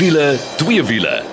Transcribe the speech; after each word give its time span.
Wiele, 0.00 0.38
twee 0.56 0.82
wiele. 0.84 1.29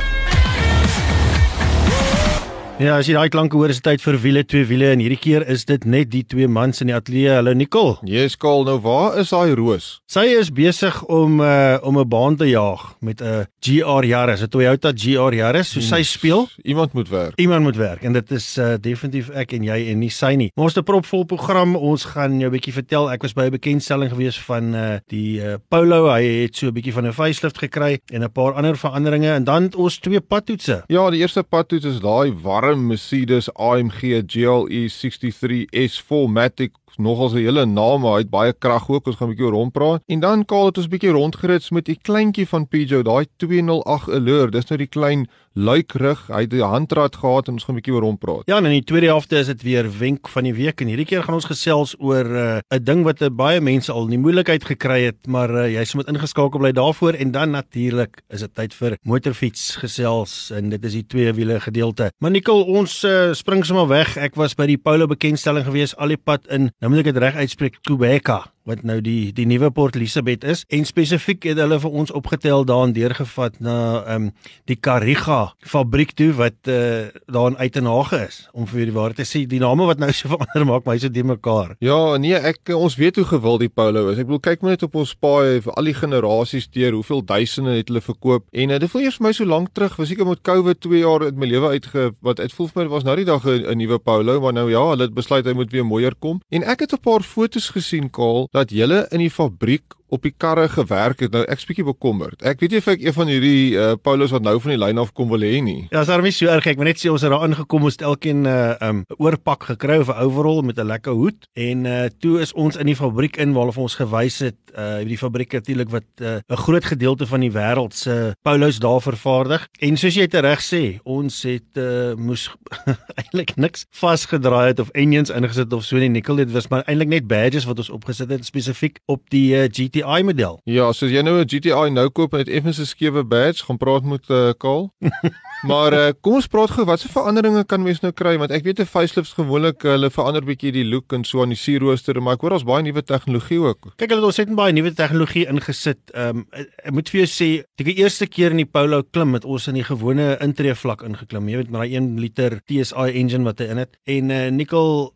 Ja, 2.78 3.00
as 3.02 3.07
jy 3.09 3.16
daai 3.18 3.32
klanke 3.34 3.57
hoor, 3.57 3.71
is 3.73 3.80
dit 3.80 3.88
tyd 3.88 4.04
vir 4.04 4.16
wiele, 4.21 4.41
twee 4.46 4.66
wiele 4.70 4.91
en 4.94 5.02
hierdie 5.02 5.18
keer 5.18 5.41
is 5.50 5.64
dit 5.66 5.82
net 5.89 6.12
die 6.12 6.20
twee 6.30 6.46
mans 6.46 6.77
in 6.84 6.91
die 6.91 6.94
ateljee. 6.94 7.32
Hallo 7.34 7.55
Nicole. 7.57 7.96
Yes, 8.05 8.36
Kaal, 8.38 8.68
nou 8.68 8.76
waar 8.84 9.16
is 9.18 9.32
daai 9.34 9.55
roos? 9.57 9.88
Sy 10.05 10.27
is 10.38 10.52
besig 10.54 11.00
om 11.09 11.40
uh 11.41 11.80
om 11.82 11.98
'n 11.98 12.05
baan 12.08 12.38
te 12.38 12.45
jaag 12.45 12.94
met 13.02 13.20
'n 13.20 13.48
GR 13.66 14.05
Yaris, 14.05 14.44
'n 14.44 14.50
Toyota 14.54 14.91
GR 14.94 15.34
Yaris. 15.34 15.71
So 15.73 15.82
sy 15.82 16.04
speel. 16.04 16.48
Iemand 16.63 16.94
moet 16.94 17.09
werk. 17.09 17.34
Iemand 17.40 17.63
moet 17.63 17.77
werk 17.77 18.03
en 18.03 18.13
dit 18.13 18.31
is 18.31 18.58
uh 18.58 18.78
definitief 18.78 19.30
ek 19.30 19.53
en 19.53 19.64
jy 19.64 19.89
en 19.89 20.00
nie 20.00 20.12
sy 20.12 20.36
nie. 20.36 20.52
Maar 20.55 20.66
ons 20.66 20.75
het 20.75 20.84
'n 20.84 20.91
propvol 20.91 21.25
program. 21.25 21.75
Ons 21.75 22.05
gaan 22.05 22.39
jou 22.39 22.48
'n 22.48 22.53
bietjie 22.53 22.73
vertel. 22.73 23.09
Ek 23.09 23.23
was 23.23 23.34
by 23.34 23.45
'n 23.50 23.58
bekendstelling 23.58 24.12
gewees 24.12 24.38
van 24.38 24.75
uh 24.75 25.00
die 25.09 25.41
uh, 25.41 25.55
Polo. 25.67 26.14
Hy 26.14 26.44
het 26.44 26.55
so 26.55 26.67
'n 26.67 26.73
bietjie 26.73 26.94
van 26.94 27.08
'n 27.08 27.14
facelift 27.14 27.58
gekry 27.58 28.00
en 28.14 28.22
'n 28.22 28.31
paar 28.31 28.53
ander 28.53 28.78
veranderinge 28.78 29.34
en 29.34 29.44
dan 29.44 29.64
het 29.64 29.75
ons 29.75 29.98
twee 29.98 30.22
padtoetse. 30.22 30.84
Ja, 30.88 31.09
die 31.09 31.22
eerste 31.22 31.41
padtoets 31.44 31.86
is 31.86 32.00
daai 32.00 32.31
warm 32.31 32.66
Mercedes 32.76 33.49
AMG 33.55 34.23
GLE 34.23 34.89
63 34.89 35.67
S4 35.71 36.27
Matic 36.27 36.71
nogals 36.96 37.34
'n 37.34 37.38
hele 37.38 37.66
naam, 37.66 38.05
hy 38.05 38.18
het 38.18 38.30
baie 38.30 38.54
krag 38.54 38.90
ook. 38.90 39.08
Ons 39.08 39.16
gaan 39.16 39.28
'n 39.28 39.36
bietjie 39.36 39.52
rondpraat. 39.52 40.02
En 40.08 40.20
dan 40.20 40.45
kaal 40.45 40.66
het 40.66 40.78
ons 40.78 40.88
bietjie 40.88 41.12
rondgerits 41.12 41.70
met 41.70 41.86
die 41.86 42.00
kleintjie 42.02 42.48
van 42.48 42.68
Peugeot, 42.68 43.05
daai 43.05 43.26
208 43.38 44.09
Allure. 44.09 44.52
Dis 44.52 44.66
nou 44.70 44.78
die 44.78 44.88
klein 44.88 45.28
luikrug. 45.58 46.28
Hy 46.30 46.44
het 46.45 46.54
die 46.54 46.64
handrat 46.64 47.18
gehad 47.18 47.50
en 47.50 47.58
ons 47.58 47.66
gaan 47.66 47.76
'n 47.76 47.81
bietjie 47.81 47.94
oor 47.94 48.05
hom 48.05 48.18
praat. 48.18 48.44
Ja, 48.45 48.58
en 48.58 48.66
in 48.66 48.78
die 48.78 48.84
tweede 48.84 49.08
helfte 49.08 49.38
is 49.38 49.48
dit 49.48 49.62
weer 49.62 49.86
wenk 50.00 50.28
van 50.28 50.44
die 50.44 50.53
week 50.53 50.81
en 50.81 50.88
hierdie 50.88 51.06
keer 51.06 51.23
gaan 51.23 51.34
ons 51.34 51.45
gesels 51.45 51.95
oor 52.00 52.26
'n 52.26 52.61
uh, 52.73 52.80
ding 52.81 53.04
wat 53.04 53.22
uh, 53.22 53.30
baie 53.30 53.61
mense 53.61 53.92
al 53.92 54.04
in 54.04 54.09
die 54.09 54.20
moeilikheid 54.20 54.64
gekry 54.64 55.04
het, 55.06 55.28
maar 55.28 55.50
uh, 55.50 55.73
jy 55.73 55.86
moet 55.95 56.08
ingeskakel 56.08 56.59
bly 56.59 56.72
daarvoor 56.72 57.14
en 57.14 57.31
dan 57.31 57.52
natuurlik 57.52 58.22
is 58.30 58.39
dit 58.39 58.56
tyd 58.56 58.73
vir 58.73 58.98
motorfiets 59.04 59.76
gesels 59.76 60.52
en 60.52 60.70
dit 60.70 60.86
is 60.86 60.94
die 60.94 61.06
twee 61.08 61.33
wiele 61.33 61.59
gedeelte. 61.59 62.11
Maar 62.20 62.31
Nicole, 62.31 62.66
ons 62.66 63.04
uh, 63.04 63.33
spring 63.33 63.66
sommer 63.66 63.88
weg. 63.88 64.17
Ek 64.17 64.36
was 64.36 64.54
by 64.56 64.66
die 64.66 64.78
Polo 64.78 65.08
bekendstelling 65.08 65.66
gewees 65.66 65.95
al 65.98 66.08
die 66.08 66.17
pad 66.17 66.48
in. 66.48 66.70
Nou 66.78 66.92
moet 66.94 67.02
ek 67.02 67.09
dit 67.09 67.17
reg 67.23 67.36
uitspreek, 67.42 67.80
Kubeka 67.81 68.44
wat 68.68 68.84
nou 68.88 69.00
die 69.04 69.32
die 69.36 69.48
nuwe 69.48 69.70
Port 69.72 69.96
Elizabeth 69.96 70.44
is 70.44 70.64
en 70.73 70.86
spesifiek 70.88 71.46
het 71.48 71.60
hulle 71.62 71.80
vir 71.80 71.94
ons 72.02 72.12
opgetel 72.16 72.66
daarin 72.68 72.94
deurgevat 72.96 73.62
na 73.64 73.78
ehm 74.04 74.28
um, 74.28 74.32
die 74.68 74.76
Kariga 74.76 75.54
fabriek 75.64 76.12
toe 76.20 76.34
wat 76.36 76.68
uh, 76.68 77.08
daar 77.32 77.52
in 77.54 77.58
Uitenhage 77.58 78.20
is 78.28 78.40
om 78.52 78.68
vir 78.68 78.90
die 78.90 78.95
waarheid 78.95 79.22
te 79.22 79.28
sê 79.28 79.45
die 79.48 79.62
name 79.64 79.88
wat 79.88 80.02
nou 80.04 80.12
so 80.18 80.32
verander 80.34 80.66
maak 80.68 80.88
my 80.88 80.98
so 81.00 81.12
die 81.14 81.23
mekaar. 81.23 81.76
Ja, 81.84 82.18
nee, 82.20 82.36
ek 82.36 82.73
ons 82.76 82.98
weet 83.00 83.20
hoe 83.22 83.26
gewild 83.30 83.64
die 83.64 83.72
Polo 83.72 84.08
is. 84.12 84.20
Ek 84.20 84.28
bedoel 84.28 84.44
kyk 84.44 84.66
net 84.68 84.84
op 84.84 84.98
ons 85.00 85.14
paai 85.16 85.64
vir 85.64 85.73
al 85.73 85.90
die 85.90 85.95
generasies 85.95 86.68
deur 86.73 86.98
hoeveel 86.98 87.23
duisende 87.23 87.78
het 87.78 87.92
hulle 87.92 88.04
verkoop 88.04 88.48
en 88.52 88.76
uh, 88.76 88.82
dit 88.84 88.92
voel 88.92 89.08
eers 89.08 89.20
vir 89.22 89.28
my 89.30 89.34
so 89.38 89.48
lank 89.48 89.72
terug 89.78 89.95
was 90.02 90.12
ek 90.12 90.26
met 90.28 90.44
COVID 90.44 90.84
2 90.84 91.04
jaar 91.04 91.28
uit 91.30 91.40
my 91.40 91.52
lewe 91.54 91.72
uitge 91.78 92.10
wat 92.26 92.42
dit 92.44 92.58
voel 92.58 92.72
vir 92.73 92.84
my 92.84 92.90
was 92.98 93.08
nou 93.08 93.16
die 93.20 93.28
dag 93.28 93.45
'n 93.48 93.78
nuwe 93.80 94.00
Polo 94.00 94.40
maar 94.44 94.54
nou 94.54 94.68
ja, 94.72 94.84
hulle 94.92 95.08
het 95.08 95.16
besluit 95.16 95.45
hy 95.45 95.56
moet 95.56 95.72
weer 95.72 95.86
mooier 95.88 96.16
kom 96.20 96.42
en 96.52 96.64
ek 96.64 96.86
het 96.86 96.94
'n 96.94 97.04
paar 97.04 97.23
fotos 97.23 97.70
gesien 97.72 98.10
Kaal 98.12 98.48
dat 98.58 98.73
julle 98.73 99.05
in 99.13 99.22
die 99.22 99.33
fabriek 99.33 99.95
op 100.09 100.23
die 100.23 100.33
karre 100.38 100.69
gewerk 100.69 101.19
het. 101.19 101.31
Nou 101.31 101.44
ek's 101.45 101.66
bietjie 101.67 101.86
bekommerd. 101.88 102.41
Ek 102.41 102.59
weet 102.63 102.75
nie 102.75 102.81
of 102.83 102.88
ek 102.88 103.03
een 103.03 103.16
van 103.16 103.31
hierdie 103.31 103.75
uh, 103.75 103.94
Paulus 104.02 104.33
wat 104.36 104.45
nou 104.45 104.55
van 104.64 104.73
die 104.73 104.80
lyn 104.80 105.02
af 105.02 105.14
kom 105.17 105.30
wil 105.33 105.45
hê 105.45 105.61
nie. 105.64 105.88
Ja, 105.91 106.03
daarom 106.08 106.30
is 106.30 106.38
so 106.38 106.52
erg. 106.52 106.67
Ek 106.67 106.80
moet 106.80 106.91
net 106.94 107.02
sê 107.02 107.11
ons 107.11 107.25
het 107.25 107.33
daar 107.33 107.47
ingekom 107.47 107.88
ons 107.88 107.97
het 107.97 108.05
elkeen 108.08 108.44
'n 108.44 108.52
uh, 108.52 108.75
um, 108.88 109.03
oorpak 109.17 109.69
gekry 109.72 109.99
of 109.99 110.09
'n 110.09 110.19
overall 110.23 110.61
met 110.64 110.77
'n 110.77 110.88
lekker 110.88 111.14
hoed 111.14 111.47
en 111.53 111.86
uh, 111.86 112.05
toe 112.19 112.39
is 112.41 112.53
ons 112.53 112.75
in 112.75 112.86
die 112.86 112.95
fabriek 112.95 113.38
in 113.38 113.53
waar 113.53 113.67
hulle 113.67 113.82
ons 113.87 113.95
gewys 113.95 114.39
het 114.39 114.58
uh 114.77 115.02
die 115.08 115.17
fabriek 115.17 115.54
natuurlik 115.54 115.89
wat 115.89 116.05
'n 116.20 116.43
uh, 116.48 116.58
groot 116.58 116.86
gedeelte 116.86 117.26
van 117.26 117.39
die 117.39 117.52
wêreld 117.52 117.93
se 117.93 118.09
uh, 118.09 118.32
Paulus 118.42 118.80
daar 118.80 119.02
vervaardig. 119.02 119.67
En 119.80 119.98
soos 119.98 120.15
jy 120.15 120.27
reg 120.30 120.61
sê, 120.61 120.99
ons 121.03 121.42
het 121.43 121.77
uh, 121.77 122.14
moes 122.15 122.49
eintlik 123.20 123.55
niks 123.55 123.86
vasgedraai 123.92 124.67
het 124.67 124.80
of 124.80 124.89
engines 124.89 125.30
ingesit 125.30 125.73
of 125.73 125.83
so 125.83 125.98
nie. 125.98 126.09
Nikkel 126.09 126.36
dit 126.36 126.52
was 126.52 126.67
maar 126.67 126.83
eintlik 126.86 127.08
net 127.08 127.27
badges 127.27 127.65
wat 127.65 127.77
ons 127.77 127.89
opgesit 127.89 128.30
het 128.30 128.45
spesifiek 128.45 129.00
op 129.06 129.30
die 129.30 129.56
uh, 129.56 129.65
GT 129.65 129.96
GTI 129.97 130.24
model. 130.24 130.59
Ja, 130.65 130.91
so 130.94 131.07
as 131.07 131.12
jy 131.12 131.21
nou 131.24 131.39
'n 131.41 131.47
GTI 131.47 131.89
nou 131.91 132.09
koop 132.09 132.33
en 132.33 132.44
dit 132.44 132.53
effens 132.53 132.80
'n 132.80 132.85
skewe 132.85 133.24
badge, 133.24 133.65
gaan 133.65 133.77
praat 133.77 134.03
met 134.03 134.30
uh, 134.30 134.51
Kaal. 134.57 134.94
maar 135.69 135.94
uh, 135.94 136.12
kom 136.21 136.33
ons 136.33 136.47
praat 136.47 136.69
gou, 136.69 136.85
watse 136.85 137.09
veranderinge 137.09 137.65
kan 137.65 137.81
mens 137.81 138.01
nou 138.01 138.12
kry 138.12 138.38
want 138.38 138.51
ek 138.51 138.63
weet 138.63 138.80
'n 138.80 138.85
facelifts 138.85 139.33
gewoonlik 139.33 139.83
uh, 139.83 139.91
hulle 139.91 140.09
verander 140.09 140.44
bietjie 140.44 140.71
die 140.71 140.85
look 140.85 141.13
en 141.13 141.24
so 141.24 141.41
aan 141.41 141.50
die 141.50 141.57
sierrooster, 141.57 142.21
maar 142.21 142.33
ek 142.33 142.41
hoor 142.41 142.50
daar's 142.50 142.63
baie 142.63 142.83
nuwe 142.83 143.03
tegnologie 143.03 143.59
ook. 143.59 143.94
Kyk, 143.97 144.09
hulle 144.09 144.21
het 144.21 144.30
ons 144.30 144.38
het 144.38 144.56
baie 144.56 144.74
nuwe 144.74 144.94
tegnologie 144.94 145.47
ingesit. 145.47 146.00
Ehm 146.13 146.38
um, 146.38 146.45
ek 146.53 146.94
moet 146.94 147.09
vir 147.09 147.25
jou 147.25 147.29
sê, 147.29 147.50
die 147.75 147.97
eerste 147.97 148.27
keer 148.27 148.51
in 148.51 148.62
die 148.62 148.69
Polo 148.69 149.03
klim 149.03 149.33
het 149.33 149.45
ons 149.45 149.68
in 149.68 149.75
die 149.75 149.88
gewone 149.88 150.38
intree 150.41 150.75
vlak 150.75 151.01
ingeklim. 151.01 151.50
Jy 151.50 151.57
weet 151.57 151.71
met 151.71 151.81
daai 151.81 151.95
1 151.97 152.19
liter 152.19 152.62
TSI 152.65 153.12
engine 153.13 153.44
wat 153.44 153.59
hy 153.59 153.71
in 153.71 153.77
het 153.77 153.97
en 154.06 154.29
uh, 154.29 154.50
Nickel 154.51 155.13